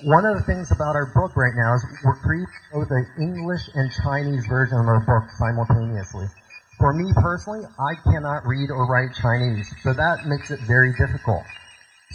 one 0.09 0.25
of 0.25 0.41
the 0.41 0.45
things 0.49 0.73
about 0.73 0.97
our 0.97 1.13
book 1.13 1.37
right 1.37 1.53
now 1.53 1.77
is 1.77 1.85
we're 2.01 2.17
creating 2.25 2.49
both 2.73 2.89
an 2.89 3.05
English 3.21 3.69
and 3.77 3.93
Chinese 4.01 4.49
version 4.49 4.81
of 4.81 4.89
our 4.89 5.05
book 5.05 5.29
simultaneously. 5.37 6.33
For 6.81 6.97
me 6.97 7.13
personally, 7.21 7.69
I 7.77 7.93
cannot 8.09 8.49
read 8.49 8.73
or 8.73 8.89
write 8.89 9.13
Chinese, 9.21 9.69
so 9.85 9.93
that 9.93 10.25
makes 10.25 10.49
it 10.49 10.65
very 10.65 10.97
difficult. 10.97 11.45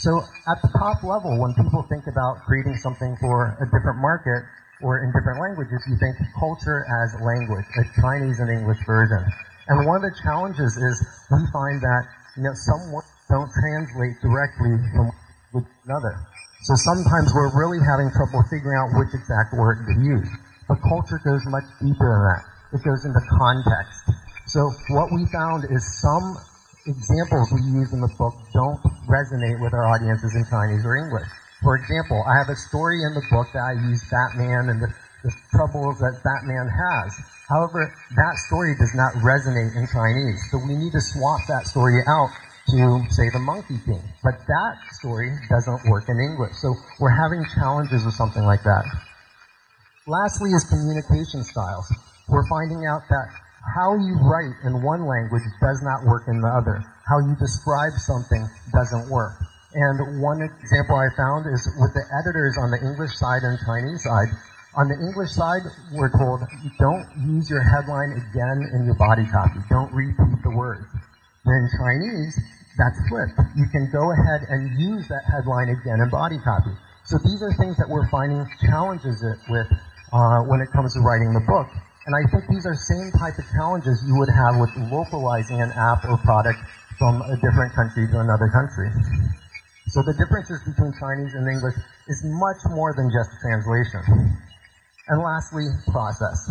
So 0.02 0.26
at 0.50 0.58
the 0.66 0.74
top 0.74 1.06
level, 1.06 1.38
when 1.38 1.54
people 1.54 1.86
think 1.86 2.10
about 2.10 2.42
creating 2.50 2.82
something 2.82 3.14
for 3.22 3.54
a 3.62 3.66
different 3.70 4.02
market 4.02 4.42
or 4.82 5.06
in 5.06 5.14
different 5.14 5.38
languages, 5.38 5.86
you 5.86 6.02
think 6.02 6.18
culture 6.34 6.82
as 7.06 7.14
language, 7.22 7.66
a 7.78 7.86
Chinese 8.02 8.42
and 8.42 8.50
English 8.50 8.82
version. 8.90 9.22
And 9.70 9.86
one 9.86 10.02
of 10.02 10.10
the 10.10 10.18
challenges 10.26 10.82
is 10.82 10.98
we 11.30 11.46
find 11.54 11.78
that 11.86 12.10
you 12.36 12.42
know 12.42 12.58
some 12.58 12.92
words 12.92 13.06
don't 13.30 13.50
translate 13.52 14.16
directly 14.24 14.76
from 14.96 15.12
another. 15.86 16.16
So 16.64 16.76
sometimes 16.76 17.32
we're 17.36 17.54
really 17.56 17.80
having 17.80 18.12
trouble 18.12 18.44
figuring 18.50 18.76
out 18.76 18.92
which 18.98 19.14
exact 19.14 19.54
word 19.54 19.84
to 19.88 19.94
use. 20.04 20.28
But 20.68 20.84
culture 20.84 21.20
goes 21.24 21.44
much 21.48 21.64
deeper 21.80 22.08
than 22.12 22.24
that. 22.28 22.44
It 22.76 22.82
goes 22.84 23.06
into 23.08 23.22
context. 23.40 24.12
So 24.48 24.72
what 24.92 25.12
we 25.12 25.24
found 25.32 25.68
is 25.72 25.84
some 26.02 26.36
examples 26.88 27.52
we 27.52 27.64
use 27.72 27.92
in 27.92 28.00
the 28.00 28.12
book 28.20 28.36
don't 28.52 28.80
resonate 29.08 29.60
with 29.60 29.74
our 29.76 29.88
audiences 29.88 30.36
in 30.36 30.44
Chinese 30.48 30.84
or 30.84 30.96
English. 30.96 31.28
For 31.64 31.76
example, 31.76 32.24
I 32.28 32.38
have 32.38 32.50
a 32.50 32.56
story 32.56 33.04
in 33.04 33.14
the 33.14 33.24
book 33.32 33.48
that 33.54 33.64
I 33.64 33.74
use 33.88 34.04
Batman 34.12 34.70
and 34.72 34.80
the, 34.82 34.92
the 35.24 35.32
troubles 35.52 36.00
that 36.00 36.20
Batman 36.24 36.68
has. 36.68 37.16
However, 37.50 37.92
that 38.16 38.36
story 38.48 38.76
does 38.76 38.94
not 38.96 39.16
resonate 39.24 39.76
in 39.76 39.88
Chinese, 39.88 40.40
so 40.52 40.60
we 40.60 40.76
need 40.76 40.92
to 40.92 41.02
swap 41.02 41.40
that 41.48 41.66
story 41.68 42.00
out 42.08 42.30
to, 42.70 43.04
say, 43.10 43.30
the 43.34 43.40
Monkey 43.40 43.80
King. 43.86 44.02
But 44.24 44.40
that 44.48 44.76
story 45.00 45.32
doesn't 45.50 45.90
work 45.90 46.10
in 46.10 46.20
English, 46.20 46.56
so 46.62 46.76
we're 47.00 47.16
having 47.16 47.46
challenges 47.56 48.04
with 48.06 48.14
something 48.14 48.44
like 48.44 48.64
that. 48.64 48.86
Lastly 50.08 50.52
is 50.52 50.64
communication 50.64 51.44
styles. 51.44 51.88
We're 52.28 52.48
finding 52.48 52.88
out 52.88 53.04
that 53.10 53.28
how 53.76 53.96
you 53.96 54.16
write 54.24 54.56
in 54.64 54.82
one 54.82 55.04
language 55.04 55.44
does 55.60 55.84
not 55.84 56.08
work 56.08 56.28
in 56.28 56.40
the 56.40 56.48
other. 56.48 56.80
How 57.04 57.20
you 57.20 57.36
describe 57.36 57.92
something 58.00 58.48
doesn't 58.72 59.10
work. 59.12 59.36
And 59.74 60.22
one 60.22 60.42
example 60.42 60.96
I 60.96 61.12
found 61.16 61.46
is 61.52 61.68
with 61.80 61.94
the 61.94 62.06
editors 62.16 62.56
on 62.58 62.72
the 62.72 62.80
English 62.80 63.20
side 63.20 63.44
and 63.44 63.60
Chinese 63.68 64.04
side. 64.04 64.32
On 64.80 64.88
the 64.88 64.96
English 64.96 65.32
side, 65.36 65.68
we're 65.92 66.12
told 66.16 66.40
don't 66.80 67.08
use 67.28 67.50
your 67.50 67.62
headline 67.62 68.16
again 68.16 68.64
in 68.74 68.86
your 68.86 68.96
body 68.96 69.26
copy. 69.28 69.60
Don't 69.70 69.92
repeat 69.92 70.40
the 70.44 70.56
words. 70.56 70.86
in 71.46 71.70
Chinese, 71.76 72.40
that's 72.78 72.98
flipped. 73.10 73.38
You 73.58 73.66
can 73.74 73.90
go 73.92 74.14
ahead 74.14 74.46
and 74.50 74.78
use 74.80 75.08
that 75.10 75.26
headline 75.26 75.70
again 75.70 76.00
in 76.00 76.10
body 76.10 76.38
copy. 76.40 76.72
So 77.06 77.18
these 77.26 77.42
are 77.42 77.52
things 77.58 77.78
that 77.78 77.90
we're 77.90 78.08
finding 78.10 78.46
challenges 78.70 79.24
with 79.50 79.68
uh, 80.14 80.46
when 80.46 80.62
it 80.62 80.70
comes 80.72 80.94
to 80.94 81.02
writing 81.02 81.34
the 81.34 81.44
book. 81.48 81.68
And 82.06 82.16
I 82.16 82.24
think 82.32 82.48
these 82.48 82.66
are 82.66 82.76
same 82.76 83.12
type 83.20 83.36
of 83.38 83.46
challenges 83.52 84.00
you 84.08 84.16
would 84.16 84.32
have 84.32 84.56
with 84.60 84.72
localizing 84.92 85.60
an 85.60 85.72
app 85.76 86.06
or 86.08 86.18
product 86.24 86.60
from 86.98 87.22
a 87.22 87.36
different 87.36 87.74
country 87.76 88.08
to 88.08 88.20
another 88.20 88.48
country. 88.48 88.88
So 89.88 90.04
the 90.04 90.14
differences 90.14 90.64
between 90.64 90.94
Chinese 91.00 91.34
and 91.36 91.48
English 91.48 91.76
is 92.08 92.24
much 92.24 92.64
more 92.72 92.94
than 92.96 93.12
just 93.12 93.30
translation. 93.42 94.04
And 95.08 95.22
lastly, 95.22 95.68
process. 95.92 96.48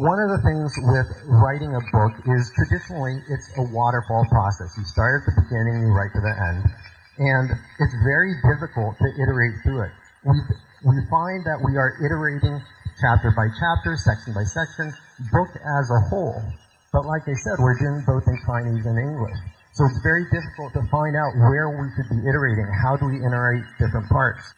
One 0.00 0.16
of 0.24 0.32
the 0.32 0.40
things 0.40 0.72
with 0.88 1.04
writing 1.28 1.76
a 1.76 1.82
book 1.92 2.16
is 2.24 2.48
traditionally 2.56 3.20
it's 3.28 3.44
a 3.60 3.64
waterfall 3.76 4.24
process. 4.32 4.72
You 4.80 4.88
start 4.88 5.20
at 5.20 5.28
the 5.28 5.44
beginning, 5.44 5.84
you 5.84 5.92
write 5.92 6.16
to 6.16 6.22
the 6.24 6.32
end. 6.32 6.64
And 7.20 7.52
it's 7.52 7.96
very 8.00 8.32
difficult 8.40 8.96
to 8.96 9.08
iterate 9.20 9.52
through 9.60 9.84
it. 9.84 9.92
We, 10.24 10.40
we 10.88 10.96
find 11.12 11.44
that 11.44 11.60
we 11.60 11.76
are 11.76 11.92
iterating 12.00 12.56
chapter 13.04 13.36
by 13.36 13.52
chapter, 13.60 13.92
section 14.00 14.32
by 14.32 14.48
section, 14.48 14.96
book 15.28 15.52
as 15.60 15.84
a 15.92 16.00
whole. 16.08 16.40
But 16.96 17.04
like 17.04 17.28
I 17.28 17.36
said, 17.36 17.60
we're 17.60 17.76
doing 17.76 18.00
both 18.08 18.24
in 18.24 18.40
Chinese 18.48 18.88
and 18.88 18.96
English. 18.96 19.36
So 19.76 19.84
it's 19.84 20.00
very 20.00 20.24
difficult 20.32 20.72
to 20.72 20.88
find 20.88 21.12
out 21.20 21.36
where 21.36 21.68
we 21.68 21.92
should 22.00 22.08
be 22.08 22.24
iterating. 22.24 22.64
How 22.80 22.96
do 22.96 23.12
we 23.12 23.20
iterate 23.20 23.68
different 23.76 24.08
parts? 24.08 24.56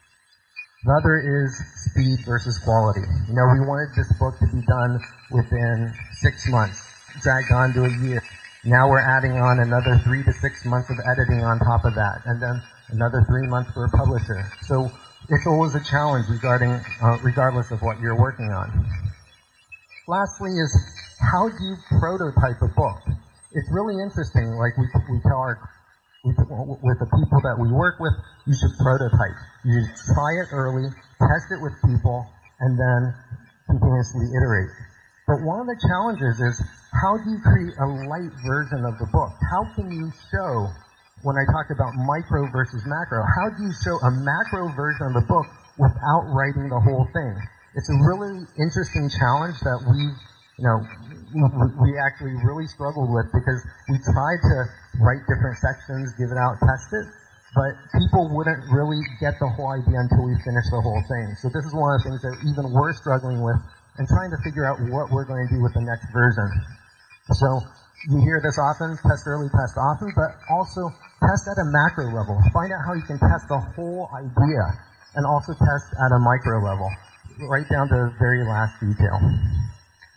The 0.85 0.93
other 0.93 1.17
is 1.17 1.57
speed 1.89 2.21
versus 2.29 2.59
quality. 2.59 3.01
You 3.27 3.33
know, 3.33 3.49
we 3.57 3.65
wanted 3.65 3.97
this 3.97 4.13
book 4.21 4.37
to 4.41 4.47
be 4.53 4.61
done 4.69 5.01
within 5.33 5.89
six 6.21 6.45
months, 6.49 6.77
dragged 7.23 7.53
on 7.53 7.73
to 7.73 7.89
a 7.89 7.93
year. 8.05 8.23
Now 8.65 8.89
we're 8.89 9.01
adding 9.01 9.33
on 9.33 9.61
another 9.61 9.97
three 10.05 10.23
to 10.25 10.33
six 10.45 10.65
months 10.67 10.91
of 10.91 11.01
editing 11.09 11.41
on 11.41 11.59
top 11.61 11.89
of 11.89 11.95
that, 11.97 12.21
and 12.27 12.37
then 12.37 12.61
another 12.93 13.25
three 13.25 13.49
months 13.49 13.73
for 13.73 13.85
a 13.87 13.91
publisher. 13.97 14.45
So 14.69 14.93
it's 15.31 15.47
always 15.47 15.75
a 15.75 15.83
challenge 15.89 16.29
regarding, 16.29 16.77
uh, 17.01 17.17
regardless 17.25 17.71
of 17.71 17.81
what 17.81 17.99
you're 18.01 18.21
working 18.21 18.53
on. 18.53 18.69
Lastly 20.07 20.53
is, 20.53 20.69
how 21.33 21.49
do 21.49 21.65
you 21.65 21.77
prototype 21.99 22.61
a 22.61 22.69
book? 22.69 23.01
It's 23.57 23.71
really 23.73 24.03
interesting, 24.03 24.53
like 24.61 24.77
we, 24.77 24.85
we 25.09 25.21
tell 25.25 25.41
our, 25.41 25.57
we, 26.25 26.33
with 26.33 26.99
the 26.99 27.11
people 27.13 27.41
that 27.45 27.57
we 27.61 27.69
work 27.71 28.01
with, 28.01 28.13
you 28.49 28.55
should 28.57 28.75
prototype. 28.81 29.39
You 29.65 29.85
try 30.17 30.33
it 30.41 30.49
early, 30.53 30.89
test 31.21 31.53
it 31.53 31.61
with 31.61 31.77
people, 31.85 32.27
and 32.61 32.75
then 32.75 33.15
continuously 33.69 34.33
iterate. 34.33 34.73
But 35.29 35.45
one 35.45 35.61
of 35.61 35.69
the 35.69 35.77
challenges 35.81 36.41
is, 36.41 36.57
how 36.93 37.17
do 37.17 37.29
you 37.29 37.41
create 37.41 37.75
a 37.81 37.89
light 38.09 38.33
version 38.45 38.85
of 38.85 38.97
the 38.99 39.09
book? 39.13 39.33
How 39.53 39.65
can 39.77 39.93
you 39.93 40.13
show 40.33 40.73
when 41.25 41.41
I 41.41 41.45
talked 41.49 41.73
about 41.73 41.97
micro 41.97 42.53
versus 42.53 42.85
macro. 42.85 43.25
How 43.25 43.49
do 43.49 43.65
you 43.65 43.73
show 43.81 43.97
a 44.05 44.13
macro 44.13 44.69
version 44.77 45.09
of 45.09 45.15
the 45.17 45.27
book 45.27 45.49
without 45.81 46.29
writing 46.37 46.69
the 46.69 46.79
whole 46.79 47.09
thing? 47.17 47.35
It's 47.75 47.89
a 47.89 47.99
really 48.05 48.45
interesting 48.61 49.09
challenge 49.09 49.57
that 49.65 49.81
we, 49.89 49.99
you 50.61 50.65
know, 50.69 50.79
we 51.81 51.97
actually 51.99 52.37
really 52.45 52.69
struggled 52.69 53.09
with 53.09 53.27
because 53.33 53.65
we 53.89 53.99
tried 54.05 54.39
to 54.53 54.57
write 55.01 55.23
different 55.27 55.59
sections, 55.59 56.13
give 56.19 56.31
it 56.31 56.39
out, 56.39 56.59
test 56.63 56.89
it, 56.95 57.07
but 57.55 57.73
people 57.95 58.31
wouldn't 58.35 58.63
really 58.71 58.99
get 59.23 59.39
the 59.39 59.49
whole 59.55 59.71
idea 59.71 59.99
until 59.99 60.27
we 60.27 60.35
finished 60.43 60.71
the 60.75 60.83
whole 60.83 61.03
thing. 61.07 61.27
So 61.39 61.51
this 61.55 61.63
is 61.63 61.73
one 61.75 61.95
of 61.95 62.03
the 62.03 62.05
things 62.11 62.21
that 62.27 62.35
even 62.51 62.71
we're 62.75 62.95
struggling 62.99 63.43
with 63.43 63.59
and 63.99 64.09
trying 64.11 64.31
to 64.35 64.39
figure 64.43 64.67
out 64.67 64.83
what 64.91 65.15
we're 65.15 65.27
going 65.27 65.47
to 65.47 65.53
do 65.55 65.63
with 65.63 65.75
the 65.75 65.85
next 65.87 66.11
version. 66.11 66.51
So 67.31 67.63
you 68.11 68.19
hear 68.27 68.43
this 68.43 68.59
often, 68.59 68.99
test 69.07 69.23
early, 69.31 69.47
test 69.55 69.79
often, 69.79 70.11
but 70.19 70.35
also 70.51 70.91
test 71.23 71.47
at 71.47 71.59
a 71.63 71.67
macro 71.71 72.11
level. 72.11 72.37
Find 72.53 72.75
out 72.75 72.83
how 72.85 72.95
you 72.99 73.07
can 73.07 73.23
test 73.23 73.47
the 73.47 73.63
whole 73.79 74.11
idea 74.13 74.65
and 75.15 75.23
also 75.25 75.55
test 75.55 75.89
at 75.95 76.11
a 76.11 76.19
micro 76.19 76.59
level, 76.59 76.91
right 77.47 77.67
down 77.71 77.87
to 77.89 77.95
the 77.95 78.13
very 78.19 78.43
last 78.43 78.83
detail. 78.83 79.17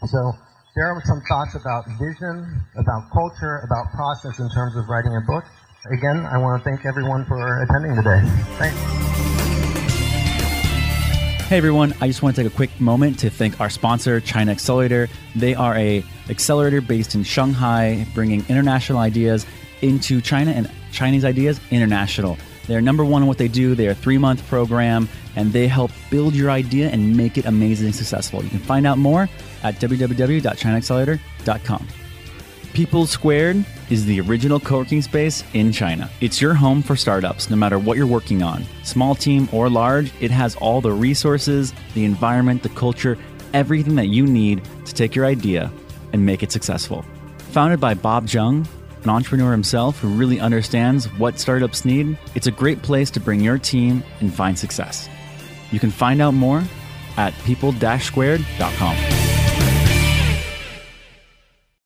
So 0.10 0.34
there 0.78 1.02
some 1.06 1.22
thoughts 1.28 1.56
about 1.56 1.86
vision, 1.98 2.64
about 2.78 3.10
culture, 3.12 3.66
about 3.66 3.92
process 3.94 4.38
in 4.38 4.48
terms 4.52 4.76
of 4.78 4.88
writing 4.88 5.16
a 5.16 5.22
book. 5.22 5.44
Again, 5.92 6.24
I 6.28 6.38
want 6.38 6.62
to 6.62 6.70
thank 6.70 6.86
everyone 6.86 7.26
for 7.26 7.64
attending 7.64 7.96
today. 7.96 8.22
Thanks. 8.60 8.78
Hey 11.48 11.58
everyone, 11.58 11.96
I 12.00 12.08
just 12.08 12.22
want 12.22 12.36
to 12.36 12.44
take 12.44 12.52
a 12.52 12.56
quick 12.56 12.80
moment 12.80 13.18
to 13.20 13.32
thank 13.32 13.60
our 13.60 13.72
sponsor, 13.72 14.20
China 14.20 14.52
Accelerator. 14.52 15.08
They 15.36 15.56
are 15.56 15.76
a 15.76 16.04
accelerator 16.30 16.82
based 16.82 17.16
in 17.16 17.24
Shanghai, 17.24 18.06
bringing 18.14 18.46
international 18.48 19.00
ideas 19.00 19.48
into 19.82 20.22
China 20.22 20.52
and 20.52 20.70
Chinese 20.92 21.26
ideas 21.26 21.60
international. 21.72 22.38
They're 22.68 22.82
number 22.82 23.06
one 23.06 23.24
in 23.24 23.28
what 23.28 23.38
they 23.38 23.48
do. 23.48 23.76
They're 23.76 23.92
a 23.92 23.96
three 23.96 24.18
month 24.18 24.46
program 24.48 25.08
and 25.36 25.54
they 25.54 25.68
help 25.68 25.92
build 26.10 26.34
your 26.36 26.52
idea 26.52 26.90
and 26.90 27.16
make 27.16 27.38
it 27.38 27.46
amazing 27.46 27.94
successful. 27.94 28.44
You 28.44 28.50
can 28.50 28.60
find 28.60 28.86
out 28.86 28.98
more 28.98 29.30
at 29.64 29.76
www.chinaaccelerator.com. 29.76 31.88
People 32.74 33.06
Squared 33.08 33.66
is 33.90 34.06
the 34.06 34.20
original 34.22 34.60
co 34.60 34.78
working 34.78 35.02
space 35.02 35.44
in 35.54 35.72
China. 35.72 36.08
It's 36.22 36.40
your 36.40 36.54
home 36.54 36.84
for 36.84 36.96
startups, 36.96 37.50
no 37.50 37.56
matter 37.56 37.80
what 37.80 37.98
you're 37.98 38.06
working 38.06 38.44
on. 38.44 38.66
Small 38.84 39.16
team 39.16 39.50
or 39.52 39.68
large, 39.70 40.12
it 40.20 40.30
has 40.30 40.56
all 40.58 40.82
the 40.82 40.92
resources, 40.92 41.74
the 41.96 42.06
environment, 42.06 42.62
the 42.62 42.70
culture, 42.70 43.18
everything 43.54 43.96
that 43.96 44.10
you 44.10 44.28
need 44.28 44.62
to 44.86 44.94
take 44.94 45.16
your 45.16 45.26
idea 45.26 45.72
and 46.14 46.24
make 46.26 46.44
it 46.44 46.52
successful. 46.52 47.04
Founded 47.52 47.80
by 47.80 47.96
Bob 47.96 48.30
Jung, 48.30 48.68
an 49.04 49.10
entrepreneur 49.10 49.52
himself 49.52 50.00
who 50.00 50.10
really 50.10 50.40
understands 50.40 51.06
what 51.18 51.40
startups 51.40 51.86
need, 51.86 52.18
it's 52.36 52.48
a 52.48 52.52
great 52.52 52.82
place 52.82 53.12
to 53.12 53.20
bring 53.20 53.40
your 53.40 53.58
team 53.58 54.04
and 54.20 54.34
find 54.34 54.58
success. 54.58 55.10
You 55.72 55.80
can 55.80 55.92
find 55.92 56.22
out 56.22 56.34
more 56.34 56.64
at 57.18 57.34
people-squared.com. 57.46 59.17